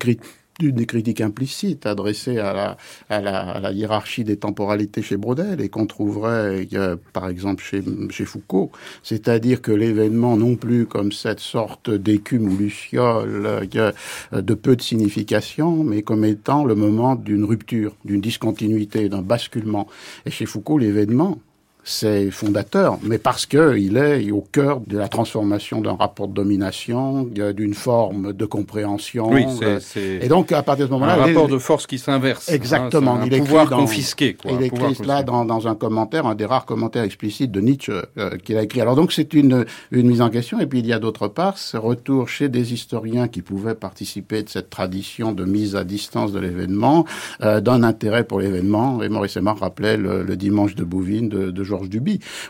[0.61, 2.77] des critiques implicites adressées à la,
[3.09, 7.63] à la, à la hiérarchie des temporalités chez Brodel et qu'on trouverait, euh, par exemple,
[7.63, 8.71] chez, chez Foucault.
[9.03, 13.93] C'est-à-dire que l'événement, non plus comme cette sorte d'écume ou luciole euh,
[14.33, 19.89] de peu de signification, mais comme étant le moment d'une rupture, d'une discontinuité, d'un basculement.
[20.27, 21.39] Et chez Foucault, l'événement,
[21.85, 27.25] c'est fondateur, mais parce qu'il est au cœur de la transformation d'un rapport de domination,
[27.25, 29.31] d'une forme de compréhension.
[29.31, 29.45] Oui,
[29.81, 32.49] c'est, et donc à partir de ce moment-là, un rapport de force qui s'inverse.
[32.49, 33.21] Hein, Exactement.
[33.25, 34.35] il pouvoir écrit confisqué.
[34.35, 37.93] Quoi, il écrit cela dans, dans, un commentaire, un des rares commentaires explicites de Nietzsche
[38.19, 38.81] euh, qu'il a écrit.
[38.81, 41.59] Alors donc c'est une, une mise en question, et puis il y a d'autre part
[41.59, 46.33] ce retour chez des historiens qui pouvaient participer de cette tradition de mise à distance
[46.33, 47.05] de l'événement,
[47.43, 49.03] euh, d'un intérêt pour l'événement.
[49.03, 51.89] Et Maurice Aymar rappelait le, le dimanche de Bouvines de, de Georges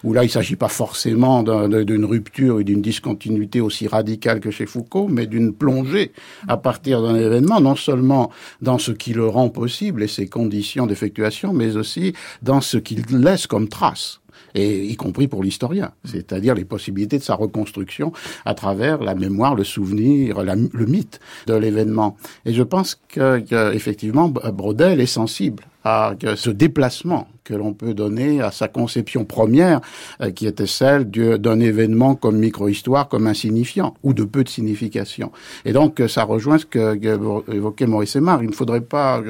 [0.02, 4.50] où là il ne s'agit pas forcément d'une rupture et d'une discontinuité aussi radicale que
[4.50, 6.12] chez Foucault, mais d'une plongée
[6.48, 10.86] à partir d'un événement, non seulement dans ce qui le rend possible et ses conditions
[10.86, 14.20] d'effectuation, mais aussi dans ce qu'il laisse comme trace
[14.56, 18.12] et y compris pour l'historien, c'est-à-dire les possibilités de sa reconstruction
[18.44, 22.16] à travers la mémoire, le souvenir, le mythe de l'événement.
[22.44, 28.40] Et je pense que effectivement Brodel est sensible à ce déplacement que l'on peut donner
[28.40, 29.80] à sa conception première,
[30.22, 35.30] euh, qui était celle d'un événement comme micro-histoire, comme insignifiant, ou de peu de signification.
[35.66, 38.42] Et donc, euh, ça rejoint ce que, évoquait Maurice Aymar.
[38.42, 39.22] Il ne faudrait pas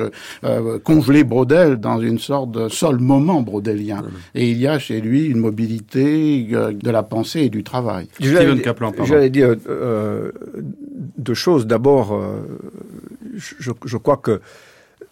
[0.45, 4.03] euh, congeler Brodel dans une sorte de seul moment brodelien.
[4.35, 8.07] Et il y a chez lui une mobilité de la pensée et du travail.
[9.05, 9.57] J'allais dire
[11.19, 11.67] deux choses.
[11.67, 12.21] D'abord,
[13.35, 14.41] je, je, crois que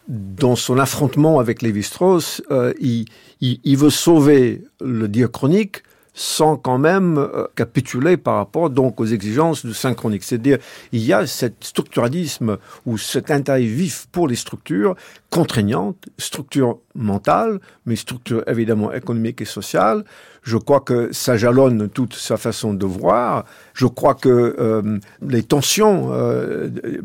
[0.08, 5.82] dans son affrontement avec Lévi-Strauss, euh, il, veut sauver le diachronique
[6.14, 10.24] sans quand même euh, capituler par rapport donc aux exigences du synchronique.
[10.24, 10.58] C'est-à-dire,
[10.90, 14.94] il y a cet structuralisme ou cet intérêt vif pour les structures
[15.30, 20.04] contraignantes, structures mentales, mais structures évidemment économiques et sociales.
[20.42, 23.46] Je crois que ça jalonne toute sa façon de voir.
[23.72, 26.10] Je crois que euh, les tensions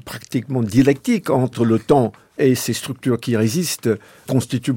[0.04, 3.90] pratiquement dialectiques entre le temps et ces structures qui résistent
[4.28, 4.76] constituent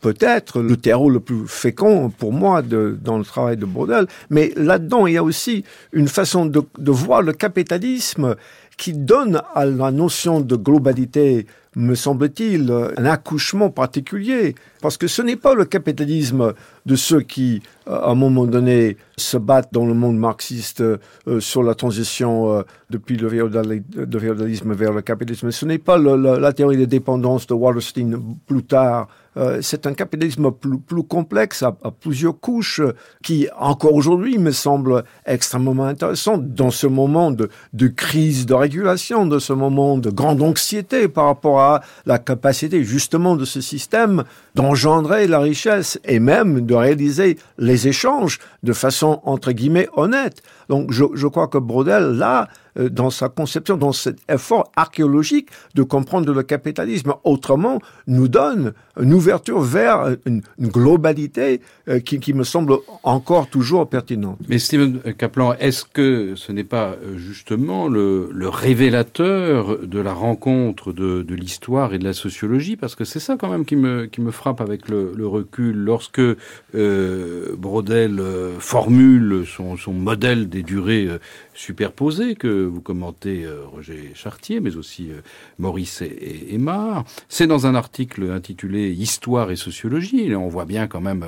[0.00, 4.06] peut-être le terreau le plus fécond pour moi dans le travail de Brodel.
[4.30, 8.36] Mais là-dedans, il y a aussi une façon de voir le capitalisme
[8.76, 14.54] qui donne à la notion de globalité me semble-t-il, un accouchement particulier.
[14.80, 16.54] Parce que ce n'est pas le capitalisme
[16.86, 20.98] de ceux qui, à un moment donné, se battent dans le monde marxiste euh,
[21.40, 25.50] sur la transition euh, depuis le féodalisme vers le capitalisme.
[25.50, 29.08] Ce n'est pas la théorie de dépendance de Wallerstein plus tard.
[29.38, 32.82] Euh, c'est un capitalisme plus, plus complexe, à, plusieurs couches,
[33.22, 39.26] qui, encore aujourd'hui, me semble extrêmement intéressant dans ce moment de, de crise de régulation,
[39.26, 44.24] de ce moment de grande anxiété par rapport à la capacité justement de ce système
[44.54, 47.38] d'engendrer la richesse et même de réaliser
[47.74, 50.42] échanges de façon entre guillemets honnête.
[50.68, 56.32] Donc je, crois que Brodel, là, dans sa conception, dans cet effort archéologique de comprendre
[56.32, 63.48] le capitalisme autrement, nous donne une ouverture vers une, globalité euh, qui, me semble encore
[63.48, 64.38] toujours pertinente.
[64.48, 70.92] Mais Stephen Kaplan, est-ce que ce n'est pas euh, justement le, révélateur de la rencontre
[70.92, 72.76] de, l'histoire et de la sociologie?
[72.76, 75.76] Parce que c'est ça quand même qui me, frappe avec le, recul.
[75.76, 78.20] Lorsque euh, Brodel
[78.58, 81.08] formule son modèle des durées
[81.54, 85.20] superposées que vous commentez euh, Roger Chartier, mais aussi euh,
[85.58, 87.04] Maurice et, Aymar.
[87.28, 90.22] C'est dans un article intitulé Histoire et sociologie.
[90.22, 91.26] Et on voit bien quand même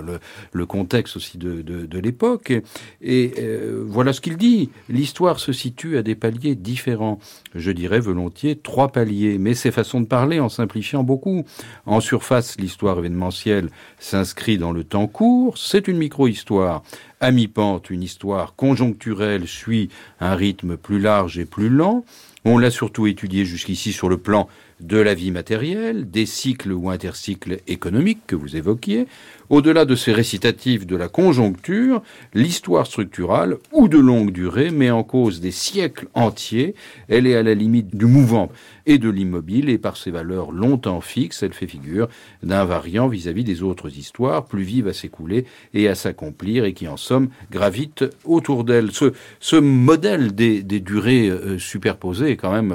[0.52, 2.50] le, contexte aussi de, l'époque.
[2.50, 2.62] Et,
[3.02, 4.70] et euh, voilà ce qu'il dit.
[4.88, 7.18] L'histoire se situe à des paliers différents.
[7.54, 11.44] Je dirais volontiers trois paliers, mais c'est façon de parler en simplifiant beaucoup.
[11.86, 15.58] En surface, l'histoire événementielle s'inscrit dans le temps court.
[15.58, 16.82] C'est une micro-histoire
[17.24, 19.88] à mi-pente, une histoire conjoncturelle suit
[20.20, 22.04] un rythme plus large et plus lent.
[22.44, 24.46] On l'a surtout étudié jusqu'ici sur le plan
[24.80, 29.06] de la vie matérielle, des cycles ou intercycles économiques que vous évoquiez.
[29.48, 32.02] Au-delà de ces récitatifs de la conjoncture,
[32.34, 36.74] l'histoire structurale ou de longue durée met en cause des siècles entiers.
[37.08, 38.50] Elle est à la limite du mouvant
[38.86, 42.08] et de l'immobile et par ses valeurs longtemps fixes, elle fait figure
[42.42, 46.88] d'un variant vis-à-vis des autres histoires plus vives à s'écouler et à s'accomplir et qui
[46.88, 48.92] en somme gravitent autour d'elle.
[48.92, 52.74] Ce, ce modèle des, des durées euh, superposées est quand même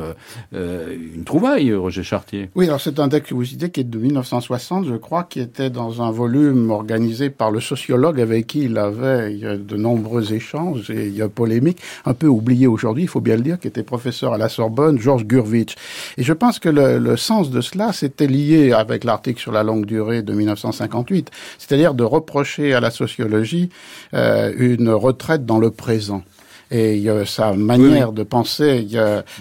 [0.54, 2.50] euh, une trouvaille, Roger Chartier.
[2.56, 5.40] Oui, alors c'est un texte que vous citez qui est de 1960, je crois, qui
[5.40, 10.90] était dans un volume organisé par le sociologue avec qui il avait de nombreux échanges
[10.90, 13.68] et il y a polémique, un peu oublié aujourd'hui, il faut bien le dire, qui
[13.68, 15.76] était professeur à la Sorbonne, Georges Gurvitch.
[16.18, 19.64] Et je pense que le, le sens de cela, c'était lié avec l'article sur la
[19.64, 23.70] longue durée de 1958, c'est-à-dire de reprocher à la sociologie
[24.14, 26.24] euh, une retraite dans le présent
[26.72, 28.88] et sa manière de penser.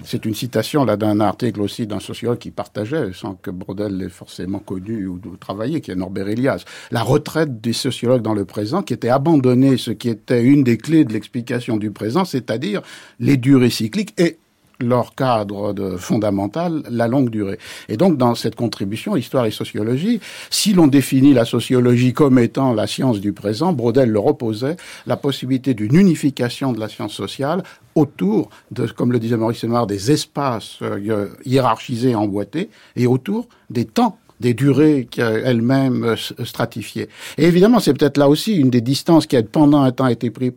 [0.05, 4.09] C'est une citation là d'un article aussi d'un sociologue qui partageait, sans que Brodel l'ait
[4.09, 6.65] forcément connu ou, travaillé, qui est Norbert Elias.
[6.91, 10.79] La retraite des sociologues dans le présent, qui était abandonner ce qui était une des
[10.79, 12.81] clés de l'explication du présent, c'est-à-dire
[13.21, 14.39] les durées cycliques et
[14.81, 17.59] leur cadre de fondamental, la longue durée.
[17.89, 22.73] Et donc, dans cette contribution, histoire et sociologie, si l'on définit la sociologie comme étant
[22.75, 27.63] la science du présent, Brodel leur opposait la possibilité d'une unification de la science sociale
[27.95, 33.85] autour de, comme le disait Maurice Aymar, des espaces euh, hiérarchisés, emboîtés, et autour des
[33.85, 37.09] temps des durées elles-mêmes euh, stratifiées.
[37.37, 40.31] Et évidemment, c'est peut-être là aussi une des distances qui a pendant un temps été
[40.31, 40.53] prise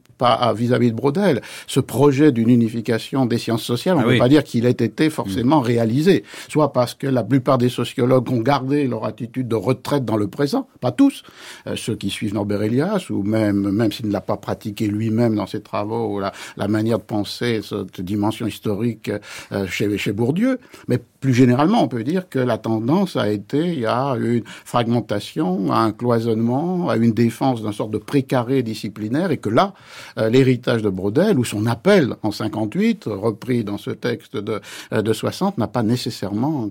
[0.55, 1.41] vis-à-vis de Brodel.
[1.67, 4.71] Ce projet d'une unification des sciences sociales, on ne ah peut pas dire qu'il ait
[4.71, 5.63] été forcément mm.
[5.63, 10.17] réalisé, soit parce que la plupart des sociologues ont gardé leur attitude de retraite dans
[10.17, 11.23] le présent, pas tous,
[11.67, 15.35] euh, ceux qui suivent Norbert Elias, ou même, même s'il ne l'a pas pratiqué lui-même
[15.35, 19.11] dans ses travaux, la, la manière de penser cette dimension historique
[19.51, 23.85] euh, chez, chez Bourdieu, mais plus généralement, on peut dire que la tendance a été
[23.85, 29.37] à une fragmentation, à un cloisonnement, à une défense d'un sorte de précaré disciplinaire, et
[29.37, 29.73] que là,
[30.17, 34.61] euh, l'héritage de Brodel, ou son appel en 58, repris dans ce texte de,
[34.93, 36.69] euh, de 60, n'a pas nécessairement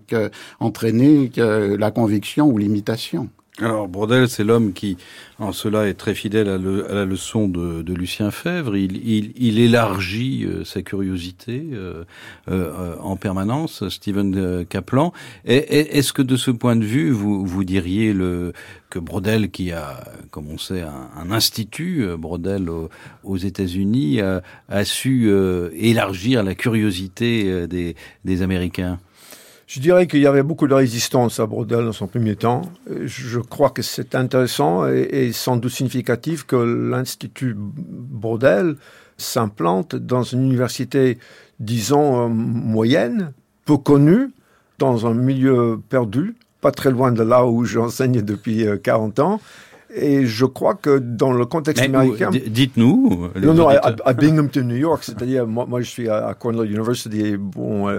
[0.59, 3.29] entraîné la conviction ou l'imitation.
[3.59, 4.97] Alors Brodel, c'est l'homme qui,
[5.39, 8.77] en cela, est très fidèle à, la leçon de, Lucien Fèvre.
[8.77, 12.05] Il, élargit euh, sa curiosité euh,
[12.49, 15.13] euh, en permanence, Stephen Kaplan.
[15.45, 18.15] Est-ce que de ce point de vue, vous, diriez
[18.89, 22.71] que Brodel, qui a, comme on sait, un, institut, Brodel
[23.25, 25.31] aux, États-Unis, a, su
[25.75, 29.01] élargir la curiosité des Américains?
[29.71, 32.63] Je dirais qu'il y avait beaucoup de résistance à Brodel dans son premier temps.
[33.05, 38.75] Je crois que c'est intéressant et, sans doute significatif que l'Institut Brodel
[39.17, 41.19] s'implante dans une université,
[41.61, 43.33] disons, euh, moyenne,
[43.65, 44.33] peu connue,
[44.79, 49.41] dans un milieu perdu, pas très loin de là où j'enseigne depuis 40 euh, ans,
[49.94, 52.31] et je crois que dans le contexte américain.
[52.31, 53.31] Dites-nous.
[53.40, 57.37] Non, non, à, Binghamton, New York, c'est-à-dire, moi, moi, je suis à, Cornell University et
[57.37, 57.98] bon, euh,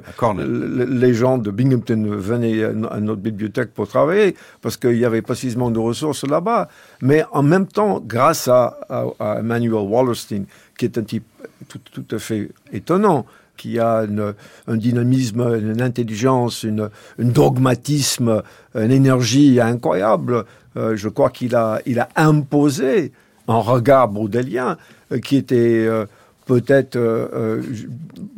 [0.89, 5.71] les gens de Binghamton venaient à notre bibliothèque pour travailler parce qu'il y avait précisément
[5.71, 6.69] de ressources là-bas.
[7.01, 10.43] Mais en même temps, grâce à, à, Emmanuel Wallerstein,
[10.77, 11.25] qui est un type
[11.67, 13.25] tout, tout à fait étonnant,
[13.61, 14.33] qui a une,
[14.67, 18.41] un dynamisme, une intelligence, une, un dogmatisme,
[18.73, 20.45] une énergie incroyable.
[20.77, 23.11] Euh, je crois qu'il a, il a imposé
[23.47, 24.77] un regard broudelien
[25.11, 26.05] euh, qui était euh,
[26.45, 26.97] peut-être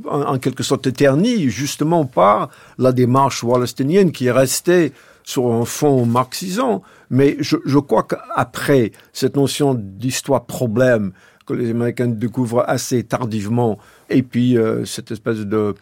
[0.07, 4.93] en, quelque sorte terni justement par la démarche wallastinienne qui est restée
[5.23, 6.83] sur un fond marxisant.
[7.09, 11.13] Mais je, crois qu'après cette notion d'histoire-problème
[11.47, 15.75] que les Américains découvrent assez tardivement, et puis cette espèce de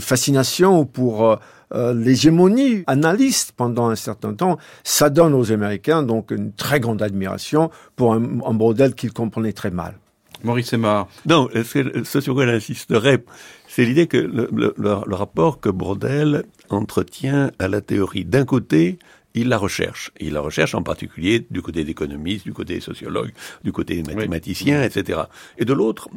[0.00, 1.38] fascination pour
[1.74, 7.02] euh, l'hégémonie analyste pendant un certain temps, ça donne aux Américains donc une très grande
[7.02, 9.98] admiration pour un, modèle qu'ils comprenaient très mal.
[10.44, 11.08] Maurice Aymar.
[11.26, 13.24] Non, ce sur quoi insisterait,
[13.68, 18.24] c'est l'idée que le, le, rapport que Brodel entretient à la théorie.
[18.24, 18.98] D'un côté,
[19.34, 20.10] il la recherche.
[20.20, 23.32] Il la recherche en particulier du côté des économistes, du côté des sociologues,
[23.64, 25.20] du côté des mathématiciens, etc.
[25.58, 26.08] Et de l'autre,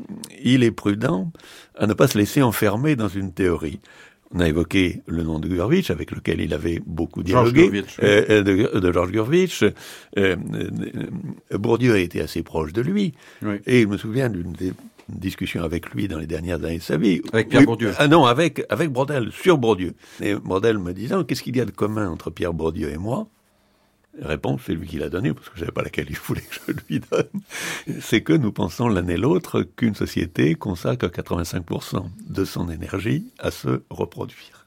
[0.44, 1.32] il est prudent
[1.78, 3.80] à ne pas se laisser enfermer dans une théorie.
[4.34, 8.44] On a évoqué le nom de Gurvitch, avec lequel il avait beaucoup dialogué, euh, euh,
[8.44, 9.64] de, de, Georges Gurvitch.
[10.18, 10.36] Euh,
[11.52, 13.14] Bourdieu a été assez proche de lui.
[13.66, 14.54] Et je me souviens d'une
[15.08, 17.22] discussion avec lui dans les dernières années de sa vie.
[17.32, 19.94] Avec Pierre Bourdieu Ah non, avec, avec Brodel, sur Bourdieu.
[20.22, 23.28] Et Brodel me disant, qu'est-ce qu'il y a de commun entre Pierre Bourdieu et moi?
[24.22, 26.56] Réponse, c'est lui qui l'a donnée, parce que je savais pas laquelle il voulait que
[26.68, 28.00] je lui donne.
[28.00, 33.52] C'est que nous pensons l'un et l'autre qu'une société consacre 85% de son énergie à
[33.52, 34.66] se reproduire.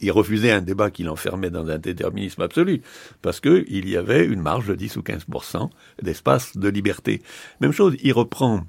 [0.00, 2.82] Il refusait un débat qui l'enfermait dans un déterminisme absolu,
[3.20, 5.70] parce qu'il y avait une marge de 10 ou 15%
[6.02, 7.22] d'espace de liberté.
[7.60, 8.64] Même chose, il reprend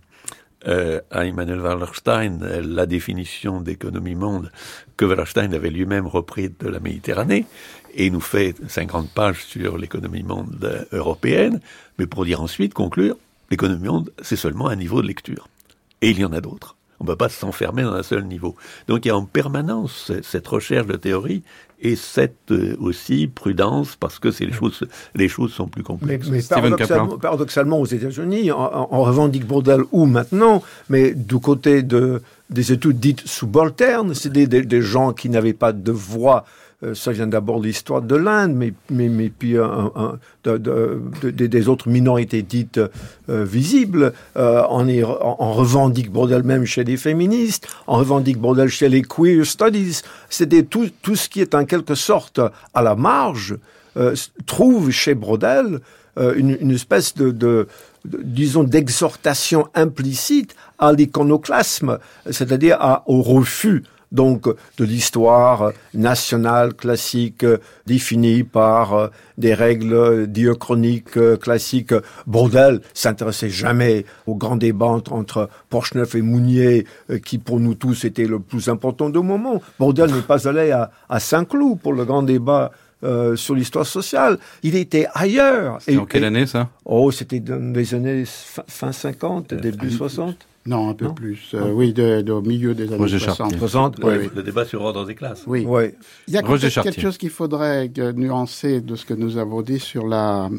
[0.68, 4.50] euh, à Emmanuel Wallerstein la définition d'économie monde
[4.96, 7.46] que Wallerstein avait lui-même repris de la Méditerranée,
[7.94, 11.60] et nous fait 50 pages sur l'économie monde européenne,
[12.00, 13.16] mais pour dire ensuite, conclure,
[13.52, 15.48] l'économie monde, c'est seulement un niveau de lecture.
[16.02, 16.76] Et il y en a d'autres.
[17.00, 18.56] On ne peut pas s'enfermer dans un seul niveau.
[18.88, 21.44] Donc il y a en permanence cette recherche de théorie
[21.82, 26.30] et cette euh, aussi prudence parce que c'est les choses, les choses sont plus complexes.
[26.30, 26.42] Mais,
[27.22, 33.28] paradoxalement, aux États-Unis, on, revendique Brodel où maintenant, mais du côté de, des études dites
[33.28, 36.63] subalternes, c'est des, des, gens qui n'avaient pas de voix euh,
[36.94, 39.56] ça vient d'abord de l'histoire de l'Inde, mais, mais, mais puis
[41.24, 42.80] des autres minorités dites
[43.30, 44.14] euh, visibles.
[44.38, 50.02] Euh, on, revendique Bordel même chez les féministes, on revendique Bordel chez les queer studies.
[50.30, 52.40] C'était tout, tout ce qui est en quelque sorte
[52.74, 53.58] à la marge,
[54.48, 55.80] trouve chez Brodel
[56.18, 57.68] une, espèce de,
[58.06, 63.84] disons, d'exhortation implicite à l'iconoclasme, c'est-à-dire au refus
[64.14, 64.48] donc
[64.78, 67.46] de l'histoire nationale classique
[67.86, 69.08] définie par euh,
[69.38, 71.94] des règles diachroniques euh, classiques.
[72.28, 78.06] Bordel s'intéressait jamais au grand débat entre Porchneuf et Mounier, euh, qui pour nous tous
[78.06, 79.62] était le plus important de moment.
[79.80, 82.72] Bordel n'est pas allé à, Saint-Cloud pour le grand débat
[83.36, 84.38] sur l'histoire sociale.
[84.62, 85.80] Il était ailleurs.
[85.88, 86.70] Et en quelle année ça?
[86.86, 90.38] Oh, c'était dans les années fin 50, début 60.
[90.66, 91.52] Non, un peu plus.
[91.54, 93.58] Euh, oui, de, de, au milieu des années 60.
[93.58, 94.30] 60 oui, oui.
[94.36, 95.44] Le débat sur l'ordre des classes.
[95.46, 95.66] Oui.
[96.28, 100.08] Il y a quelque chose qu'il faudrait nuancer de ce que nous avons dit sur
[100.08, 100.50] la,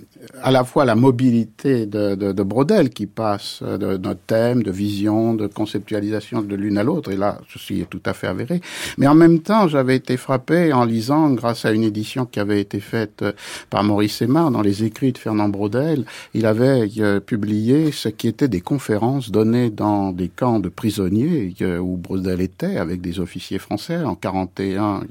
[0.42, 4.70] à la fois la mobilité de, de, de Brodel qui passe de notre thème, de
[4.70, 7.10] vision, de conceptualisation de l'une à l'autre.
[7.10, 8.60] Et là, ceci est tout à fait avéré.
[8.98, 12.60] Mais en même temps, j'avais été frappé en lisant, grâce à une édition qui avait
[12.60, 13.24] été faite
[13.70, 18.28] par Maurice Aymar dans les écrits de Fernand Brodel, il avait euh, publié ce qui
[18.28, 23.58] était des conférences données dans des camps de prisonniers où Brodel était avec des officiers
[23.58, 25.02] français en 41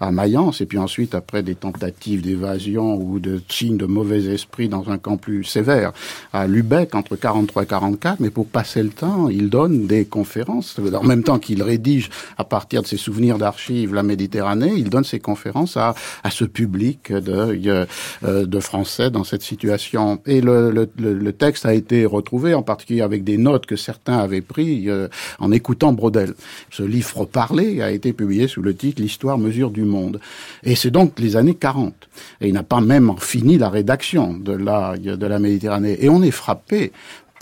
[0.00, 0.60] à Mayence.
[0.60, 4.98] Et puis ensuite après des tentatives d'évasion ou de signes de mauvais esprit dans un
[4.98, 5.92] camp plus sévère
[6.32, 10.76] à Lubeck entre 43 et 44 mais pour passer le temps il donne des conférences.
[10.94, 15.04] En même temps qu'il rédige à partir de ses souvenirs d'archives la Méditerranée il donne
[15.04, 17.86] ses conférences à, à ce public de,
[18.24, 20.20] euh, de Français dans cette situation.
[20.26, 24.13] Et le, le, le texte a été retrouvé en particulier avec des notes que certains
[24.18, 25.08] avait pris euh,
[25.38, 26.34] en écoutant Brodel.
[26.70, 30.20] Ce livre parlé a été publié sous le titre L'histoire mesure du monde.
[30.62, 31.94] Et c'est donc les années 40.
[32.40, 35.98] Et il n'a pas même fini la rédaction de la, de la Méditerranée.
[36.00, 36.92] Et on est frappé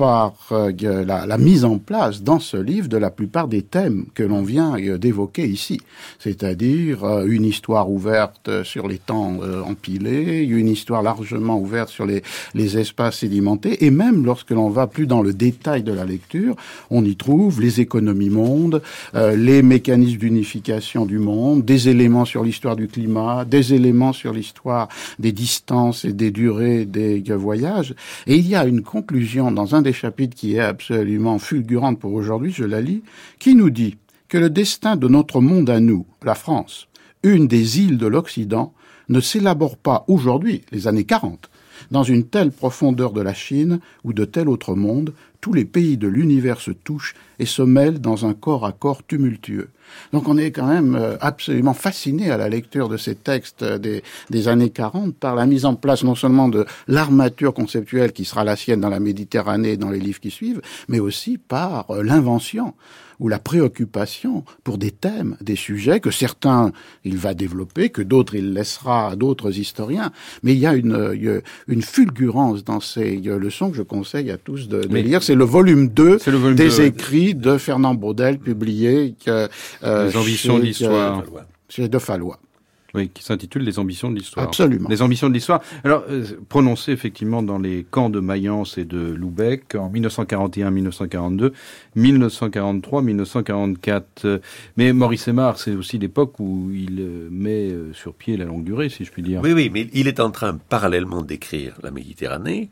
[0.02, 4.42] euh, la, mise en place dans ce livre de la plupart des thèmes que l'on
[4.42, 5.80] vient euh, d'évoquer ici,
[6.18, 12.22] c'est-à-dire euh, une histoire ouverte sur les temps empilés, une histoire largement ouverte sur les,
[12.54, 16.56] les espaces sédimentés, et même lorsque l'on va plus dans le détail de la lecture,
[16.90, 18.82] on y trouve les économies mondes,
[19.14, 24.88] les mécanismes d'unification du monde, des éléments sur l'histoire du climat, des éléments sur l'histoire
[25.18, 27.94] des distances et des durées des voyages,
[28.26, 32.12] et il y a une conclusion dans un des chapitres qui est absolument fulgurante pour
[32.12, 33.02] aujourd'hui, je la lis,
[33.38, 33.96] qui nous dit
[34.28, 36.88] que le destin de notre monde à nous, la France,
[37.22, 38.72] une des îles de l'Occident,
[39.08, 41.50] ne s'élabore pas aujourd'hui, les années 40,
[41.90, 45.12] dans une telle profondeur de la Chine ou de tel autre monde,
[45.42, 49.02] tous les pays de l'univers se touchent et se mêlent dans un corps à corps
[49.04, 49.68] tumultueux.
[50.12, 54.02] Donc on est quand même euh, absolument fasciné à la lecture de ces textes des,
[54.30, 58.44] des années 40 par la mise en place non seulement de l'armature conceptuelle qui sera
[58.44, 62.04] la sienne dans la Méditerranée et dans les livres qui suivent, mais aussi par euh,
[62.04, 62.74] l'invention
[63.22, 66.72] ou la préoccupation pour des thèmes, des sujets que certains
[67.04, 70.10] il va développer, que d'autres il laissera à d'autres historiens.
[70.42, 74.68] Mais il y a une, une fulgurance dans ces leçons que je conseille à tous
[74.68, 75.22] de, lire.
[75.22, 76.18] C'est le volume 2
[76.54, 79.48] des écrits de Fernand Braudel publié euh,
[79.82, 81.22] Les ambitions de l'histoire.
[81.68, 82.38] Chez De Fallois.
[82.94, 84.46] Oui, qui s'intitule Les ambitions de l'histoire.
[84.46, 84.88] Absolument.
[84.88, 85.62] Les ambitions de l'histoire.
[85.82, 91.52] Alors, euh, prononcé effectivement dans les camps de Mayence et de Loubec en 1941-1942,
[91.96, 94.40] 1943-1944.
[94.76, 98.64] Mais Maurice Aymar, c'est aussi l'époque où il euh, met euh, sur pied la longue
[98.64, 99.40] durée, si je puis dire.
[99.42, 102.68] Oui, oui, mais il est en train parallèlement d'écrire la Méditerranée.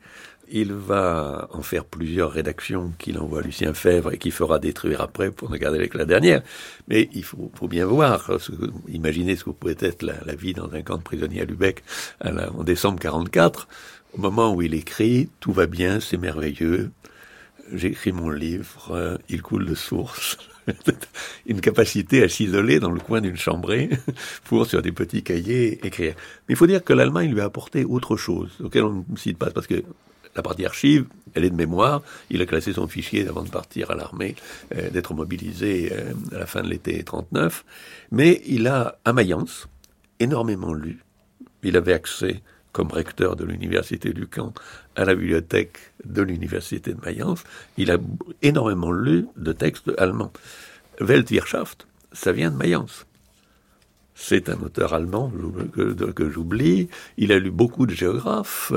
[0.53, 5.01] Il va en faire plusieurs rédactions qu'il envoie à Lucien Fèvre et qu'il fera détruire
[5.01, 6.43] après pour ne garder que la dernière.
[6.89, 8.53] Mais il faut, bien voir, ce
[8.89, 11.85] imaginez ce que pouvait être la, vie dans un camp de prisonniers à Lubeck
[12.25, 13.69] en décembre 44.
[14.15, 16.91] Au moment où il écrit, tout va bien, c'est merveilleux.
[17.73, 20.37] J'écris mon livre, il coule de source.
[21.47, 23.91] une capacité à s'isoler dans le coin d'une chambrée
[24.45, 26.15] pour, sur des petits cahiers, écrire.
[26.49, 29.39] Mais il faut dire que l'Allemagne lui a apporté autre chose, auquel on ne cite
[29.39, 29.83] pas, parce que
[30.37, 32.03] la partie archive, elle est de mémoire.
[32.31, 34.37] Il a classé son fichier avant de partir à l'armée,
[34.75, 37.65] euh, d'être mobilisé euh, à la fin de l'été 39.
[38.13, 39.69] Mais il a, à Mayence,
[40.19, 41.03] énormément lu.
[41.63, 44.53] Il avait accès comme recteur de l'université du Caen
[44.97, 47.45] à la bibliothèque de l'université de Mayence,
[47.77, 47.99] il a
[48.43, 50.33] énormément lu de textes allemands.
[51.01, 53.07] Weltwirtschaft, ça vient de Mayence.
[54.15, 55.33] C'est un auteur allemand
[55.75, 56.89] que, j'oublie.
[57.17, 58.73] Il a lu beaucoup de géographes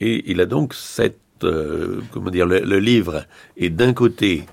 [0.00, 3.26] et il a donc cette, euh, comment dire, le livre
[3.56, 4.44] est d'un côté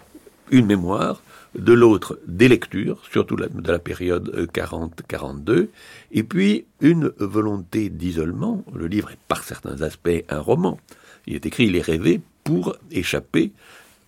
[0.51, 1.21] une mémoire,
[1.57, 5.69] de l'autre des lectures, surtout de la période 40-42, euh,
[6.11, 8.63] et puis une volonté d'isolement.
[8.73, 10.79] Le livre est par certains aspects un roman.
[11.27, 13.51] Il est écrit, il est rêvé pour échapper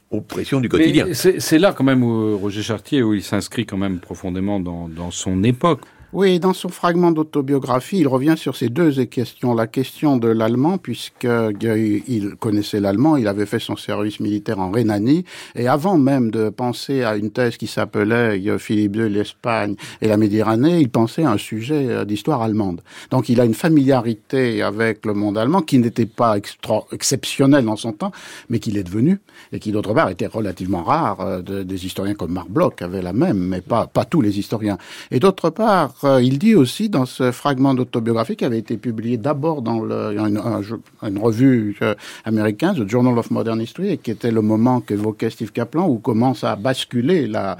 [0.09, 1.07] aux pressions du quotidien.
[1.13, 5.11] C'est là quand même où Roger Chartier, où il s'inscrit quand même profondément dans, dans
[5.11, 5.81] son époque.
[6.15, 9.55] Oui, dans son fragment d'autobiographie, il revient sur ces deux questions.
[9.55, 15.25] La question de l'allemand, puisqu'il connaissait l'allemand, il avait fait son service militaire en Rhénanie,
[15.55, 20.17] et avant même de penser à une thèse qui s'appelait Philippe II, l'Espagne et la
[20.17, 22.81] Méditerranée, il pensait à un sujet euh, d'histoire allemande.
[23.09, 27.75] Donc il a une familiarité avec le monde allemand qui n'était pas extra exceptionnelle dans
[27.75, 28.11] son temps,
[28.49, 29.19] mais qu'il est devenu,
[29.51, 31.21] et qui d'autre part était relativement rare.
[31.21, 34.77] Euh, des historiens comme Marc Bloch avaient la même, mais pas, pas tous les historiens.
[35.09, 39.17] Et d'autre part, euh, il dit aussi dans ce fragment d'autobiographie qui avait été publié
[39.17, 41.95] d'abord dans une, revue euh,
[42.25, 45.97] américaine, The Journal of Modern History, et qui était le moment qu'évoquait Steve Kaplan, où
[45.97, 47.57] commence à basculer la,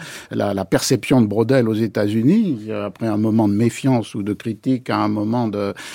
[0.70, 4.98] perception de Brodel aux États-Unis, euh, après un moment de méfiance ou de critique à
[4.98, 5.50] un moment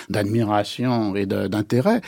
[0.08, 2.00] d'admiration et d'intérêt,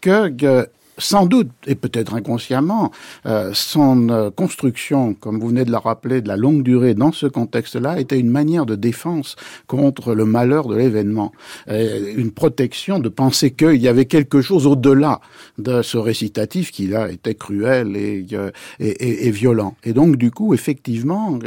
[0.00, 0.68] que
[0.98, 2.90] sans doute, et peut-être inconsciemment,
[3.26, 7.12] euh, son euh, construction, comme vous venez de la rappeler, de la longue durée dans
[7.12, 9.36] ce contexte-là, était une manière de défense
[9.66, 11.32] contre le malheur de l'événement,
[11.68, 15.20] une protection de penser qu'il y avait quelque chose au-delà
[15.58, 19.76] de ce récitatif qui là était cruel et, euh, et, et, violent.
[19.84, 21.38] Et donc, du coup, effectivement,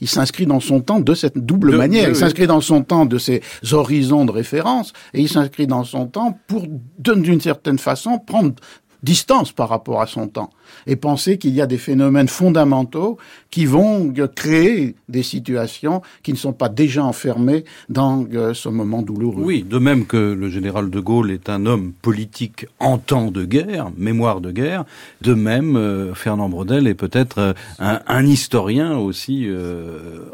[0.00, 2.08] il s'inscrit dans son temps de cette double manière.
[2.08, 3.42] il s'inscrit dans son temps de ces
[3.72, 6.66] horizons de référence et il s'inscrit dans son temps pour,
[6.98, 8.54] d'une certaine façon, prendre
[9.02, 10.50] distance par rapport à son temps
[10.86, 13.18] et penser qu'il y a des phénomènes fondamentaux
[13.50, 19.02] qui vont créer des situations qui ne sont pas déjà enfermées dans euh, ce moment
[19.02, 19.42] douloureux.
[19.44, 23.44] Oui, de même que le général de Gaulle est un homme politique en temps de
[23.44, 24.84] guerre, mémoire de guerre,
[25.20, 29.48] de même euh, Fernand Brodel est peut-être euh, un, historien aussi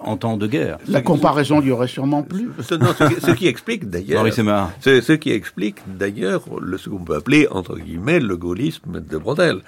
[0.02, 0.78] en temps de guerre.
[0.88, 2.50] La comparaison lui aurait sûrement plu.
[2.60, 4.24] Ce, ce, qui explique d'ailleurs,
[4.80, 6.44] c'est ce qui explique d'ailleurs
[6.76, 8.36] ce qu'on peut appeler entre guillemets le
[8.86, 9.60] de Brodel.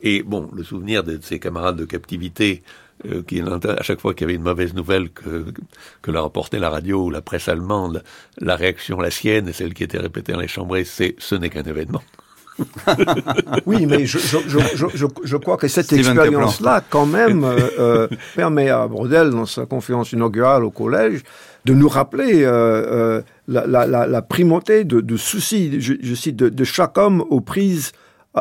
[0.00, 2.62] Et bon, le souvenir de ses camarades de captivité,
[3.06, 5.46] euh, qui à chaque fois qu'il y avait une mauvaise nouvelle que,
[6.02, 8.02] que leur apportait la radio ou la presse allemande,
[8.38, 11.50] la réaction, la sienne, et celle qui était répétée dans les chambres, c'est ce n'est
[11.50, 12.02] qu'un événement.
[13.66, 14.38] oui, mais je, je,
[14.74, 19.66] je, je, crois que cette expérience-là, quand même, euh, euh, permet à Brodel, dans sa
[19.66, 21.22] conférence inaugurale au collège,
[21.64, 26.64] de nous rappeler euh, la, la, la, primauté de, de soucis, je, cite, de, de,
[26.64, 27.92] chaque homme aux prises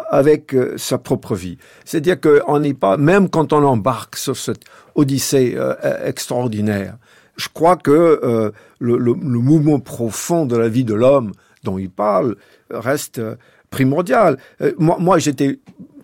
[0.10, 1.58] avec euh, sa propre vie.
[1.86, 4.62] C'est-à-dire qu'on n'est pas, même quand on embarque sur cette
[4.96, 5.76] odyssée euh,
[6.06, 6.98] extraordinaire,
[7.36, 7.92] je crois que
[8.24, 11.34] euh, le, mouvement profond de la vie de l'homme
[11.64, 12.36] dont il parle
[12.70, 13.22] reste
[13.70, 14.38] primordial.
[14.80, 15.60] moi j'étais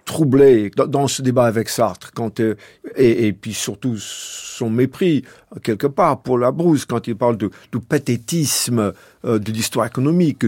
[0.06, 2.56] troublé dans, ce débat avec Sartre, quand, et,
[2.95, 5.24] et, puis surtout son mépris,
[5.64, 8.93] quelque part, pour la brousse, quand il parle de, du pathétisme
[9.26, 10.45] euh, de l'histoire économique,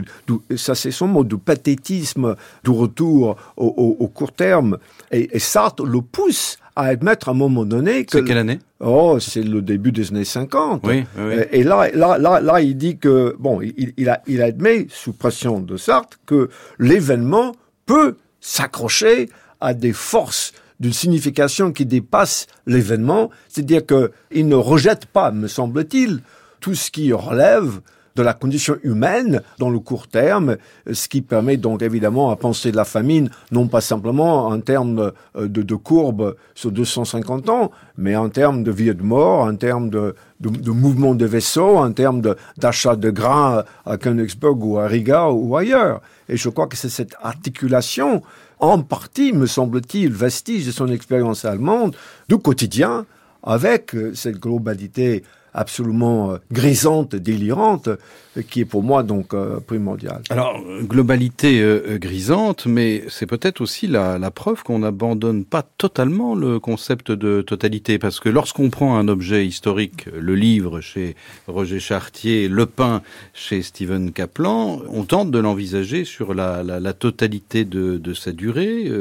[0.56, 4.78] ça c'est son mot, du pathétisme du retour au, au, court terme.
[5.12, 8.20] Et, et, Sartre le pousse à admettre à un moment donné que...
[8.20, 8.60] C'est quelle année?
[8.82, 10.82] Oh, c'est le début des années 50.
[10.86, 14.42] Oui, oui, Et là, là, là, là, il dit que, bon, il, il, a, il
[14.42, 17.54] admet, sous pression de Sartre, que l'événement
[17.86, 19.30] peut s'accrocher
[19.62, 26.22] à des forces d'une signification qui dépasse l'événement, c'est-à-dire qu'il ne rejette pas, me semble-t-il,
[26.60, 27.82] tout ce qui relève
[28.16, 30.58] de la condition humaine dans le court terme,
[30.92, 35.12] ce qui permet donc évidemment à penser de la famine, non pas simplement en termes
[35.36, 39.56] de, de courbe sur 250 ans, mais en termes de vie et de mort, en
[39.56, 42.22] termes de mouvement de vaisseaux, en termes
[42.58, 46.02] d'achat de, grains à Königsberg ou à Riga ou ailleurs.
[46.30, 48.22] Et je crois que c'est cette articulation
[48.60, 51.96] en partie, me semble-t-il, vestige de son expérience allemande,
[52.30, 53.06] du quotidien,
[53.44, 55.24] avec euh, cette globalité
[55.56, 60.22] absolument euh, grisante, délirante, euh, qui est pour moi donc euh, primordiale.
[60.30, 61.64] Alors, globalité
[62.00, 67.98] grisante, mais c'est peut-être aussi la, preuve qu'on n'abandonne pas totalement le concept de totalité,
[67.98, 71.16] parce que lorsqu'on prend un objet historique, le livre chez
[71.48, 73.02] Roger Chartier, le pain
[73.34, 78.92] chez Stephen Kaplan, on tente de l'envisager sur la, totalité de, sa durée.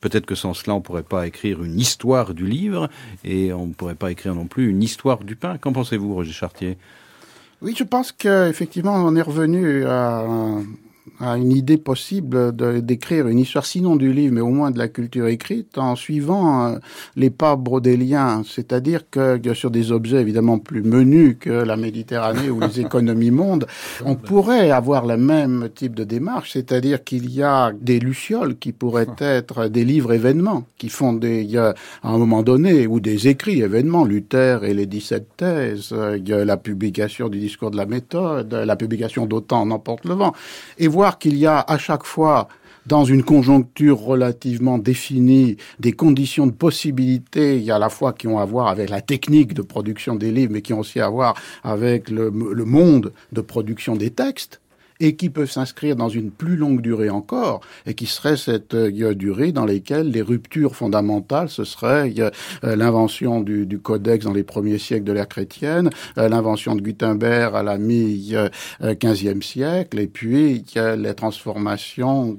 [0.00, 2.88] peut-être que sans cela, on pourrait pas écrire une histoire du livre,
[3.24, 5.58] et on ne pourrait pas écrire non plus une histoire du pain.
[5.58, 6.78] Qu'en pensez vous Roger Chartier?
[7.60, 10.24] Oui, je pense qu'effectivement, on est revenu à
[11.20, 14.88] à une idée possible d'écrire une histoire, sinon du livre, mais au moins de la
[14.88, 16.78] culture écrite, en suivant euh,
[17.16, 22.60] les pas brodéliens, c'est-à-dire que, sur des objets évidemment plus menus que la Méditerranée ou
[22.60, 23.66] les économies mondes,
[24.04, 28.72] on pourrait avoir le même type de démarche, c'est-à-dire qu'il y a des lucioles qui
[28.72, 33.62] pourraient être des livres événements, qui font des, à un moment donné, ou des écrits
[33.62, 39.26] événements, Luther et les 17 thèses, la publication du discours de la méthode, la publication
[39.26, 40.32] d'Autant n'emporte le vent,
[40.78, 40.88] et
[41.18, 42.48] qu'il y a à chaque fois
[42.86, 48.12] dans une conjoncture relativement définie, des conditions de possibilité, il y a à la fois
[48.12, 50.98] qui ont à voir avec la technique de production des livres, mais qui ont aussi
[50.98, 54.60] à voir avec le monde de production des textes
[55.00, 59.14] et qui peuvent s'inscrire dans une plus longue durée encore, et qui serait cette euh,
[59.14, 62.30] durée dans laquelle les ruptures fondamentales, ce serait euh,
[62.76, 67.62] l'invention du, codex dans les premiers siècles de l'ère chrétienne, euh, l'invention de Gutenberg à
[67.62, 72.36] la mi-15e siècle, et puis les transformations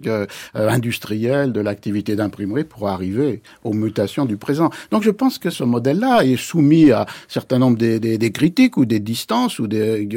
[0.53, 4.69] industrielles de l'activité d'imprimerie pour arriver aux mutations du présent.
[4.91, 8.85] Donc je pense que ce modèle-là est soumis à un certain nombre des, critiques ou
[8.85, 10.07] des distances ou des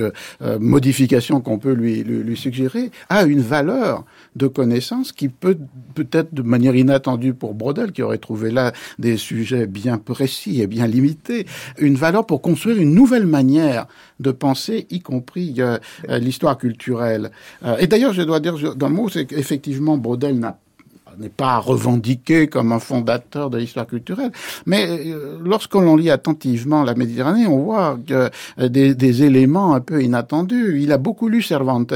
[0.60, 4.04] modifications qu'on peut lui, lui suggérer, a une valeur
[4.36, 5.58] de connaissance qui peut,
[5.94, 10.66] peut-être de manière inattendue pour Brodel, qui aurait trouvé là des sujets bien précis et
[10.66, 11.46] bien limités,
[11.78, 13.86] une valeur pour construire une nouvelle manière
[14.20, 15.78] de penser, y compris euh,
[16.08, 17.30] l'histoire culturelle.
[17.64, 20.58] Euh, et d'ailleurs, je dois dire d'un mot, c'est qu'effectivement, Brodel n'a
[21.18, 24.32] n'est pas revendiqué comme un fondateur de l'histoire culturelle,
[24.66, 29.74] mais euh, lorsque l'on lit attentivement la Méditerranée, on voit que euh, des, des, éléments
[29.74, 30.80] un peu inattendus.
[30.80, 31.92] Il a beaucoup lu Cervantes,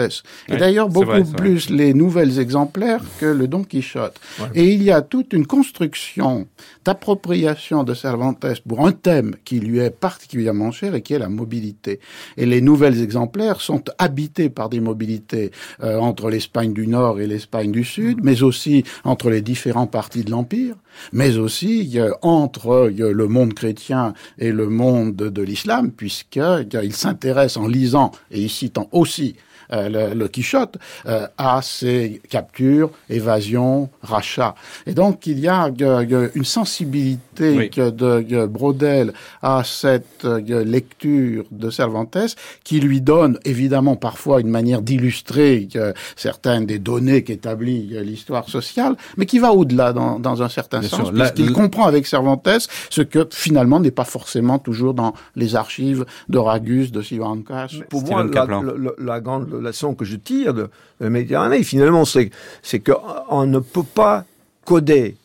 [0.48, 4.18] et d'ailleurs beaucoup plus les nouvelles exemplaires que le Don Quichotte.
[4.54, 6.46] Et il y a toute une construction
[6.86, 11.28] d'appropriation de Cervantes pour un thème qui lui est particulièrement cher et qui est la
[11.28, 11.98] mobilité.
[12.36, 15.50] Et les nouvelles exemplaires sont habités par des mobilités
[15.82, 20.22] euh, entre l'Espagne du Nord et l'Espagne du Sud, mais aussi entre les différents partis
[20.22, 20.76] de l'Empire,
[21.12, 28.12] mais aussi entre le monde chrétien et le monde de l'islam, puisqu'il s'intéresse en lisant
[28.30, 29.34] et y citant aussi
[29.72, 34.54] euh, le, Quichotte, euh, à ces captures, évasions, rachats.
[34.86, 35.70] Et donc il y a
[36.34, 39.12] une sensibilité de Brodel
[39.42, 45.68] à cette euh, lecture de Cervantes qui lui donne évidemment parfois une manière d'illustrer
[46.16, 51.10] certaines des données qu'établit l'histoire sociale, mais qui va au-delà dans, dans, un certain sens,
[51.10, 52.48] puisqu'il comprend avec Cervantes
[52.90, 57.74] ce que finalement n'est pas forcément toujours dans les archives de Ragus, de Sivancas.
[57.88, 58.46] Pour moi, la,
[58.98, 60.68] la, grande la leçon que je tire de,
[61.00, 62.30] la Méditerranée, finalement, c'est,
[62.80, 64.24] qu'on ne peut pas
[64.64, 65.16] coder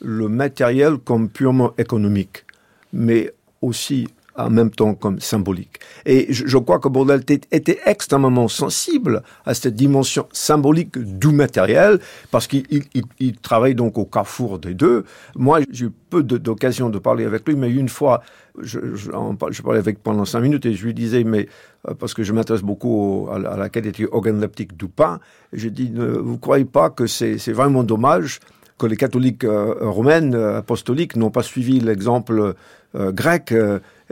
[0.00, 2.44] le matériel comme purement économique,
[2.92, 5.80] mais aussi en même temps comme symbolique.
[6.06, 11.98] Et je, crois que Bourdel était extrêmement sensible à cette dimension symbolique du matériel,
[12.30, 12.64] parce qu'il
[13.18, 15.04] il, travaille donc au carrefour des deux.
[15.34, 18.22] Moi, j'ai eu peu d'occasion de parler avec lui, mais une fois,
[18.60, 19.10] je, je,
[19.62, 21.48] parlais avec pendant cinq minutes et je lui disais, mais
[21.98, 25.20] parce que je m'intéresse beaucoup à, la qualité organoleptique du pain,
[25.52, 28.40] je dis, ne vous croyez pas que c'est vraiment dommage
[28.78, 32.54] que les catholiques euh, romaines euh, apostoliques n'ont pas suivi l'exemple
[32.94, 33.54] grec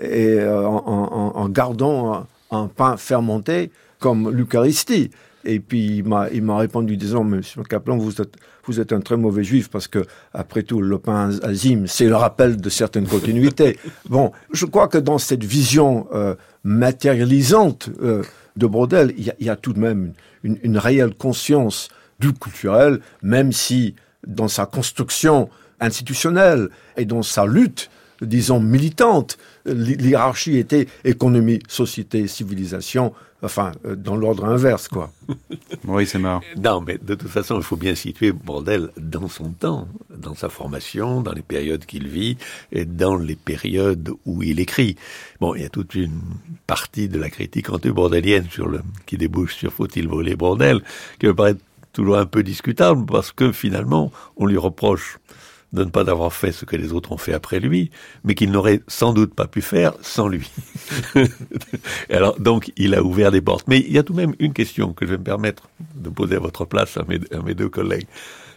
[0.00, 5.10] et en, gardant un pain fermenté comme l'Eucharistie.
[5.48, 8.36] Et puis il m'a, il m'a répondu disant, Monsieur Kaplan, vous êtes,
[8.66, 12.16] vous êtes un très mauvais juif parce que, après tout, le pain azim, c'est le
[12.16, 13.78] rappel de certaines continuités.
[14.10, 16.34] bon, je crois que dans cette vision euh,
[16.64, 18.22] matérialisante euh,
[18.56, 20.12] de Brodel, il y, a, il y, a, tout de même
[20.44, 21.88] une, une, réelle conscience
[22.20, 23.94] du culturel, même si
[24.26, 25.48] dans sa construction
[25.80, 26.68] institutionnelle
[26.98, 27.88] et dans sa lutte,
[28.20, 35.12] disons, militante, l'hierarchie était économie, société, civilisation, Enfin, euh, dans l'ordre inverse, quoi.
[35.84, 36.40] oui, c'est marrant.
[36.56, 40.48] Non, mais de toute façon, il faut bien situer Bordel dans son temps, dans sa
[40.48, 42.36] formation, dans les périodes qu'il vit
[42.72, 44.96] et dans les périodes où il écrit.
[45.40, 46.20] Bon, il y a toute une
[46.66, 50.82] partie de la critique anti-bordelienne sur le, qui débouche sur faut-il voler Bordel,
[51.20, 51.56] qui me paraît
[51.92, 55.18] toujours un peu discutable parce que finalement, on lui reproche
[55.72, 57.90] de ne pas avoir fait ce que les autres ont fait après lui,
[58.24, 60.50] mais qu'il n'aurait sans doute pas pu faire sans lui.
[62.10, 63.68] alors, donc, il a ouvert des portes.
[63.68, 66.08] Mais il y a tout de même une question que je vais me permettre de
[66.08, 68.06] poser à votre place à mes, deux collègues.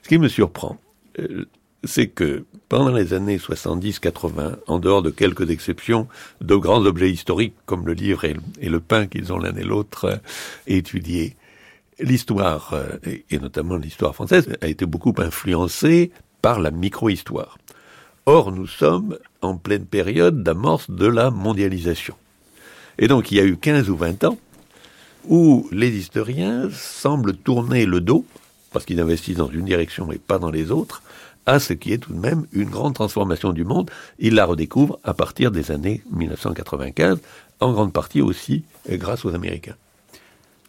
[0.04, 0.78] Ce qui me surprend,
[1.20, 1.46] euh,
[1.84, 6.08] c'est que pendant les années 70-80, en dehors de quelques exceptions,
[6.40, 10.06] de grands objets historiques comme le livre et, le pain qu'ils ont l'un et l'autre
[10.06, 10.16] euh,
[10.68, 11.36] étudiés,
[12.00, 12.98] l'histoire, euh,
[13.30, 17.58] et notamment l'histoire française, a été beaucoup influencée par la micro-histoire.
[18.26, 22.16] Or, nous sommes en pleine période d'amorce de la mondialisation.
[23.00, 24.38] Et donc, il y a eu 15 ou 20 ans,
[25.28, 28.26] où les historiens semblent tourner le dos,
[28.72, 31.02] parce qu'ils investissent dans une direction et pas dans les autres,
[31.46, 33.90] à ce qui est tout de même une grande transformation du monde.
[34.20, 37.20] Ils la redécouvrent à partir des années 1995,
[37.60, 39.76] en grande partie aussi grâce aux Américains.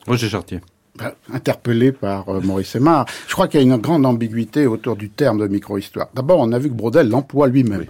[0.06, 0.60] Roger Chartier.
[0.98, 3.06] Ben, interpellé par euh, Maurice Aymar.
[3.26, 6.08] Je crois qu'il y a une grande ambiguïté autour du terme de micro-histoire.
[6.14, 7.86] D'abord, on a vu que Brodel l'emploie lui-même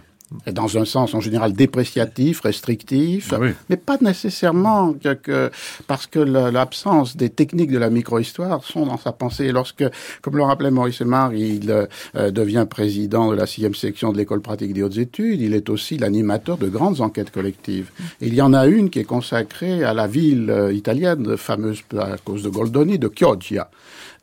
[0.53, 3.51] dans un sens en général dépréciatif, restrictif, Ah oui.
[3.69, 5.51] mais pas nécessairement que, que-
[5.87, 9.47] parce que l'absence des techniques de la micro-histoire sont dans sa pensée.
[9.47, 9.85] Et lorsque,
[10.21, 14.41] comme le rappelait Maurice Aymar, il euh, devient président de la sixième section de l'école
[14.43, 17.91] pratique des hautes études, il est aussi l'animateur de grandes enquêtes collectives.
[18.21, 21.83] Et il y en a une qui est consacrée à la ville euh, italienne, fameuse
[21.99, 23.71] à cause de Goldoni, de Chioggia.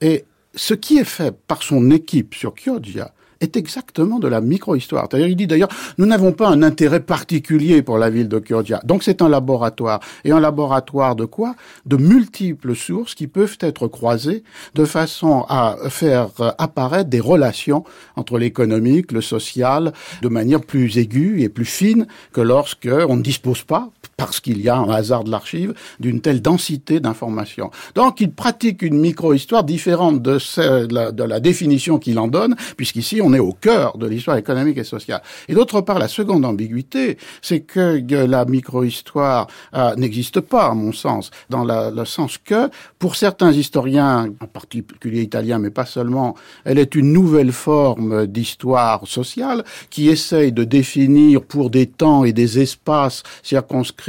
[0.01, 3.12] Et ce qui est fait par son équipe sur Chioggia
[3.42, 5.08] est exactement de la micro-histoire.
[5.10, 8.82] C'est-à-dire, il dit d'ailleurs, nous n'avons pas un intérêt particulier pour la ville de Chioggia.
[8.84, 10.00] Donc c'est un laboratoire.
[10.24, 11.56] Et un laboratoire de quoi?
[11.86, 14.44] De multiples sources qui peuvent être croisées
[14.76, 17.84] de façon à faire apparaître des relations
[18.16, 23.22] entre l'économique, le social, de manière plus aiguë et plus fine que lorsque on ne
[23.22, 27.72] dispose pas, parce qu'il y a un hasard de l'archive, d'une telle densité d'informations.
[27.95, 33.22] Donc il pratique une micro-histoire différente de, celle- de la, définition qu'il en donne, puisqu'ici
[33.24, 35.22] on est au cœur de l'histoire économique et sociale.
[35.47, 40.91] Et d'autre part, la seconde ambiguïté, c'est que la micro-histoire euh, n'existe pas, à mon
[40.91, 46.78] sens, dans le sens que, pour certains historiens, en particulier italiens, mais pas seulement, elle
[46.78, 52.59] est une nouvelle forme d'histoire sociale qui essaye de définir pour des temps et des
[52.59, 54.09] espaces circonscrits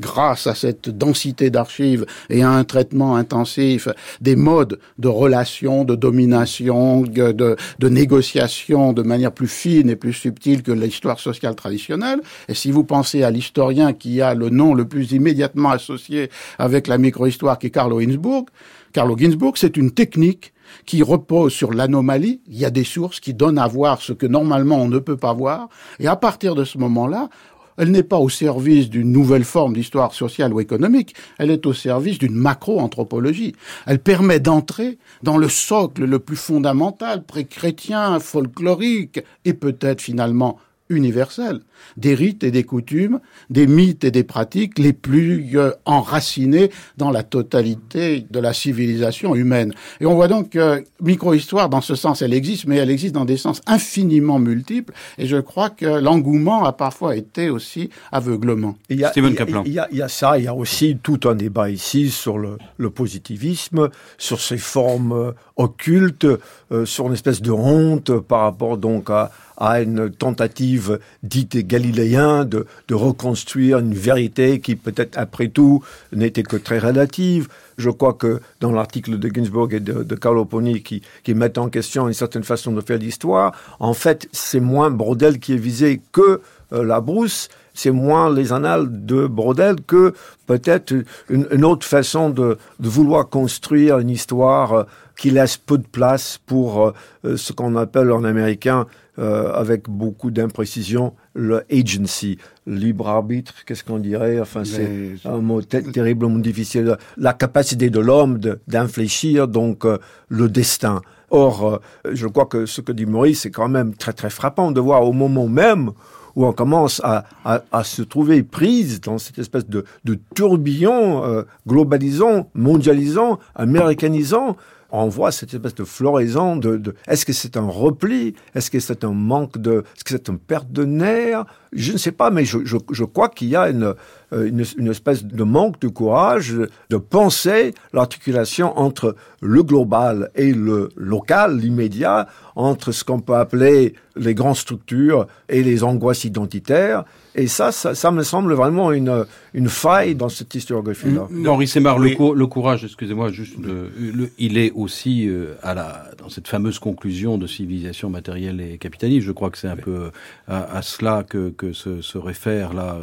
[0.00, 3.88] grâce à cette densité d'archives et à un traitement intensif
[4.20, 9.96] des modes de relations, de domination, de, de, de négociation de manière plus fine et
[9.96, 12.20] plus subtile que l'histoire sociale traditionnelle.
[12.48, 16.88] Et si vous pensez à l'historien qui a le nom le plus immédiatement associé avec
[16.88, 18.46] la micro-histoire qui est Carlo Ginzburg,
[18.92, 20.52] Carlo Ginzburg, c'est une technique
[20.86, 22.40] qui repose sur l'anomalie.
[22.48, 25.16] Il y a des sources qui donnent à voir ce que normalement on ne peut
[25.16, 25.68] pas voir.
[25.98, 27.28] Et à partir de ce moment-là,
[27.76, 31.72] elle n'est pas au service d'une nouvelle forme d'histoire sociale ou économique, elle est au
[31.72, 33.54] service d'une macro-anthropologie.
[33.86, 40.58] Elle permet d'entrer dans le socle le plus fondamental, pré-chrétien, folklorique, et peut-être finalement
[40.92, 41.60] universel,
[41.96, 43.20] des rites et des coutumes,
[43.50, 49.34] des mythes et des pratiques les plus euh, enracinés dans la totalité de la civilisation
[49.34, 49.72] humaine.
[50.00, 53.24] Et on voit donc que micro-histoire, dans ce sens, elle existe, mais elle existe dans
[53.24, 58.76] des sens infiniment multiples, et je crois que l'engouement a parfois été aussi aveuglement.
[58.88, 59.62] Il y a, Steven il y a- Kaplan.
[59.66, 62.10] Il y, a, il y a ça, il y a aussi tout un débat ici
[62.10, 63.88] sur le, le positivisme,
[64.18, 66.26] sur ses formes euh, occultes,
[66.72, 69.30] euh, sur une espèce de honte par rapport donc à,
[69.62, 75.82] à une tentative dite galiléenne de, reconstruire une vérité qui peut-être après tout
[76.12, 77.46] n'était que très relative.
[77.78, 82.08] Je crois que dans l'article de Ginsburg et de, Carlo Poni qui, mettent en question
[82.08, 86.40] une certaine façon de faire l'histoire, en fait c'est moins Brodel qui est visé que
[86.72, 90.12] euh, la brousse, c'est moins les annales de Brodel que
[90.46, 90.92] peut-être
[91.30, 94.82] une, autre façon de, vouloir construire une histoire euh,
[95.16, 96.94] qui laisse peu de place pour
[97.24, 98.86] euh, ce qu'on appelle en américain,
[99.18, 104.40] euh, avec beaucoup d'imprécision, le agency, libre arbitre, qu'est-ce qu'on dirait?
[104.40, 106.96] Enfin, c'est un mot ter- terriblement difficile.
[107.16, 109.98] La capacité de l'homme d'infléchir donc euh,
[110.28, 111.02] le destin.
[111.30, 111.78] Or, euh,
[112.12, 115.06] je crois que ce que dit Maurice, c'est quand même très très frappant de voir
[115.06, 115.90] au moment même
[116.34, 121.22] où on commence à, à, à se trouver prise dans cette espèce de, de tourbillon
[121.24, 124.56] euh, globalisant, mondialisant, américanisant,
[124.92, 128.34] on voit cette espèce de floraison de, est-ce que c'est un repli?
[128.54, 131.44] Est-ce que c'est un manque de Est-ce que c'est une perte de nerfs?
[131.72, 133.94] Je ne sais pas, mais je, crois qu'il y a une,
[134.34, 136.54] euh, une, une espèce de manque de courage
[136.90, 143.94] de penser l'articulation entre le global et le local, l'immédiat, entre ce qu'on peut appeler
[144.14, 147.04] les grandes structures et les angoisses identitaires.
[147.34, 149.24] Et ça, ça me semble vraiment une,
[149.54, 151.28] une faille dans cette historiographie-là.
[151.76, 152.10] Aymar, Oui.
[152.10, 156.28] le, cou- le courage, excusez-moi, juste, le- le- il est aussi euh, à la, dans
[156.28, 159.26] cette fameuse conclusion de civilisation matérielle et capitaliste.
[159.26, 160.10] Je crois que c'est un peu
[160.48, 162.98] à, à cela que, que se, se réfère là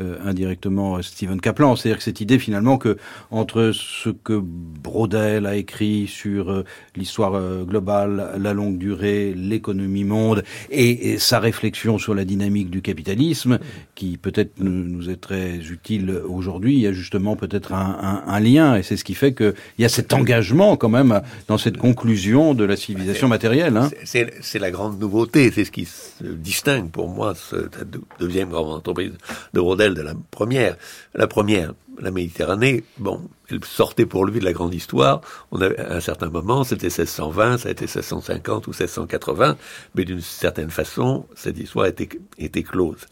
[0.00, 1.76] euh, indirectement Stephen Kaplan.
[1.76, 2.96] C'est-à-dire que cette idée finalement que
[3.30, 6.64] entre ce que Brodel a écrit sur euh,
[6.96, 12.70] l'histoire euh, globale, la longue durée, l'économie monde et, et sa réflexion sur la dynamique
[12.70, 13.58] du capitalisme,
[14.00, 18.32] qui peut-être nous, nous est très utile aujourd'hui, il y a justement peut-être un, un-
[18.32, 21.58] un lien, et c'est ce qui fait qu'il y a cet engagement quand même dans
[21.58, 23.76] cette conclusion de la civilisation matérielle.
[23.76, 23.90] Hein.
[24.04, 28.72] C'est- la grande nouveauté, c'est ce qui se distingue pour moi cette deux- deuxième grande
[28.72, 29.12] entreprise
[29.52, 30.76] de Rodel de la première.
[31.14, 33.20] La première, la Méditerranée, bon,
[33.50, 35.20] elle sortait pour lui de la grande histoire.
[35.50, 39.56] On avait, à un certain moment, c'était 1620, ça a été 1650 ou 1680,
[39.94, 43.06] mais d'une certaine façon, cette histoire était, était close.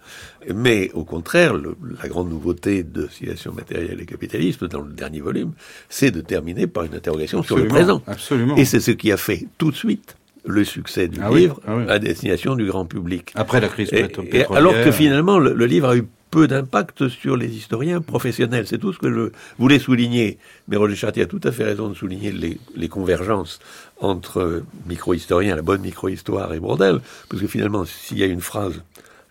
[0.55, 5.53] Mais au contraire, la grande nouveauté de Civilisation matérielle et capitalisme, dans le dernier volume,
[5.89, 8.03] c'est de terminer par une interrogation sur le présent.
[8.07, 8.57] Absolument.
[8.57, 11.65] Et c'est ce qui a fait tout de suite le succès du Ah livre oui,
[11.69, 11.85] ah oui.
[11.89, 13.33] à destination du grand public.
[13.35, 14.51] Après la crise pétrolière.
[14.51, 18.67] et alors que finalement, le, le livre a eu peu d'impact sur les historiens professionnels.
[18.67, 20.39] C'est tout ce que je voulais souligner.
[20.69, 23.59] Mais Roger Chartier a tout à fait raison de souligner les, les convergences
[24.01, 28.83] entre micro-historiens, la bonne micro-histoire et Brodel, parce que finalement, s'il y a une phrase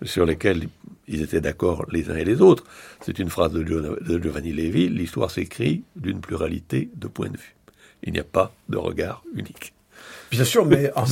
[0.04, 0.68] sur laquelle
[1.08, 2.64] ils étaient d'accord les uns et les autres,
[3.02, 7.38] c'est une phrase de, Gio- de Giovanni Levi, l'histoire s'écrit d'une pluralité de points de
[7.38, 7.56] vue.
[8.04, 9.74] Il n'y a pas de regard unique.
[10.30, 11.06] Bien sûr, mais en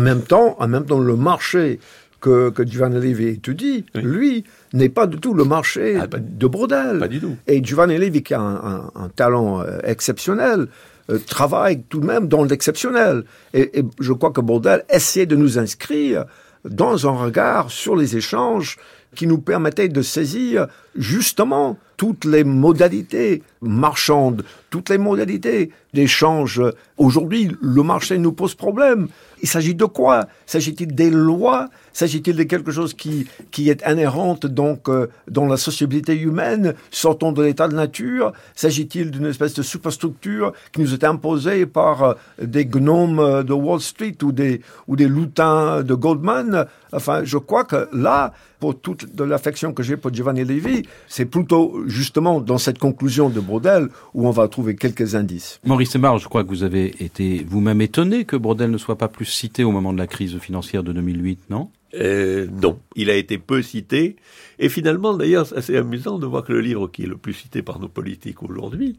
[0.00, 1.78] même temps, en même temps, le marché
[2.20, 4.02] que, que Giovanni Levi étudie, Oui.
[4.02, 6.98] lui, n'est pas du tout le marché Ah, de Brodel.
[6.98, 7.36] Pas du tout.
[7.46, 10.66] Et Giovanni Levi, qui a un, un- un talent euh, exceptionnel,
[11.10, 13.24] euh, travaille tout de même dans l'exceptionnel.
[13.54, 16.24] Et, et je crois que Brodel essaie de nous inscrire
[16.68, 18.78] dans un regard sur les échanges
[19.14, 20.66] qui nous permettait de saisir
[20.96, 26.62] justement toutes les modalités marchandes, toutes les modalités d'échange.
[26.96, 29.08] Aujourd'hui, le marché nous pose problème.
[29.42, 30.26] Il s'agit de quoi?
[30.46, 31.68] S'agit-il des lois?
[31.92, 37.32] S'agit-il de quelque chose qui, qui est inhérente donc euh, dans la sociabilité humaine, sortant
[37.32, 38.32] de l'état de nature.
[38.54, 43.52] S'agit-il d'une espèce de superstructure qui nous est imposée par euh, des gnomes euh, de
[43.52, 46.66] Wall Street ou des, ou des lutins de Goldman?
[46.92, 51.82] Enfin, je crois que là, pour toute l'affection que j'ai pour Giovanni Levi, c'est plutôt
[51.86, 55.58] justement dans cette conclusion de Brodel où on va trouver quelques indices.
[55.64, 59.08] Maurice Semard, je crois que vous avez été vous-même étonné que Brodel ne soit pas
[59.08, 61.70] plus cité au moment de la crise financière de 2008, non?
[61.94, 64.16] Euh, non, il a été peu cité.
[64.58, 67.32] Et finalement, d'ailleurs, c'est assez amusant de voir que le livre qui est le plus
[67.32, 68.96] cité par nos politiques aujourd'hui,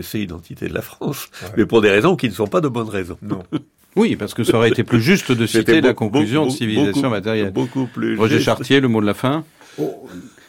[0.00, 1.28] c'est Identité de la France.
[1.56, 3.16] Mais pour des raisons qui ne sont pas de bonnes raisons.
[3.22, 3.42] Non.
[3.98, 6.92] Oui, parce que ça aurait été plus juste de citer la beaucoup- conclusion de civilisation
[7.00, 7.50] beaucoup- matérielle.
[7.50, 8.18] Beaucoup plus.
[8.18, 8.44] Roger juste.
[8.44, 9.42] Chartier, le mot de la fin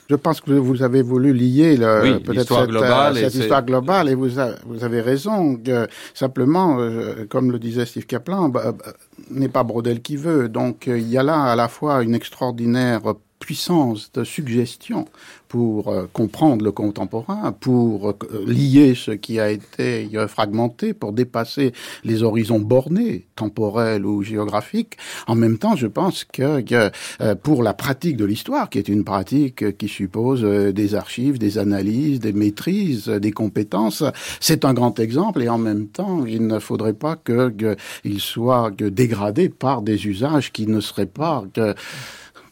[0.09, 3.65] Je pense que vous avez voulu lier le- Oui, peut-être cette, globale euh, cette histoire
[3.65, 5.57] globale et vous, a- vous avez raison.
[5.57, 8.93] Que, simplement, euh, comme le disait Steve Kaplan, bah, bah,
[9.31, 10.47] n'est pas Brodel qui veut.
[10.47, 13.01] Donc euh, il y a là à la fois une extraordinaire
[13.39, 15.05] puissance de suggestion
[15.47, 18.15] pour euh, comprendre le contemporain, pour euh,
[18.45, 21.73] lier ce qui a été euh, fragmenté, pour dépasser
[22.03, 24.97] les horizons bornés, temporels ou géographiques.
[25.27, 26.91] En même temps, je pense que,
[27.35, 32.19] pour la pratique de l'histoire, qui est une pratique qui suppose des archives, des analyses,
[32.19, 34.03] des maîtrises, des compétences,
[34.39, 38.19] c'est un grand exemple et en même temps, il ne faudrait pas que, que il
[38.19, 41.43] soit dégradé par des usages qui ne seraient pas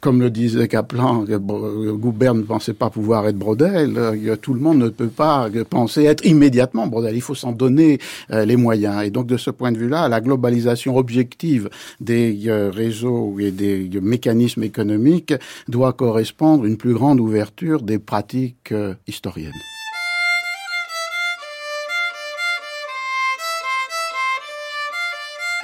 [0.06, 4.78] comme le disait Kaplan, Goubert ne pensait pas pouvoir être Brodel, euh, tout le monde
[4.78, 7.16] ne peut pas euh, penser être immédiatement Brodel.
[7.16, 7.98] Il faut s'en donner
[8.30, 9.04] euh, les moyens.
[9.04, 12.38] Et donc, de ce point de vue-là, la globalisation objective des
[12.72, 15.34] réseaux et des mécanismes économiques
[15.68, 18.76] doit correspondre à une plus grande ouverture des pratiques
[19.08, 19.54] historiennes.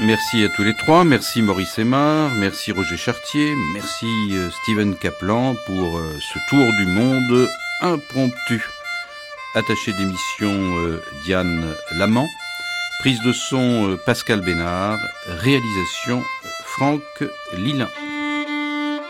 [0.03, 5.55] Merci à tous les trois, merci Maurice Aymar, merci Roger Chartier, merci euh, Steven Kaplan
[5.67, 7.47] pour euh, ce tour du monde
[7.81, 8.65] impromptu.
[9.53, 12.27] Attaché d'émission euh, Diane Lamant,
[13.01, 14.97] prise de son Pascal Bénard,
[15.27, 16.23] réalisation
[16.65, 17.03] Franck
[17.53, 17.89] Lilin.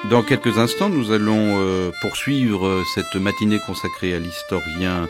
[0.09, 5.07] Dans quelques instants, nous allons poursuivre cette matinée consacrée à l'historien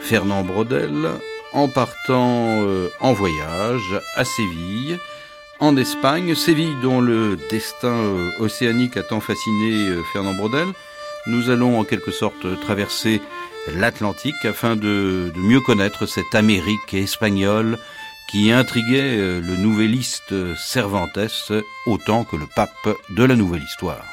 [0.00, 1.08] Fernand Brodel
[1.52, 2.64] en partant
[3.00, 4.98] en voyage à Séville,
[5.60, 10.68] en Espagne, Séville dont le destin euh, océanique a tant fasciné euh, Fernand Brodel.
[11.26, 13.20] Nous allons en quelque sorte traverser
[13.74, 17.78] l'Atlantique afin de, mieux connaître cette Amérique espagnole
[18.30, 21.18] qui intriguait euh, le nouvelliste Cervantes
[21.86, 24.04] autant que le pape de la nouvelle histoire.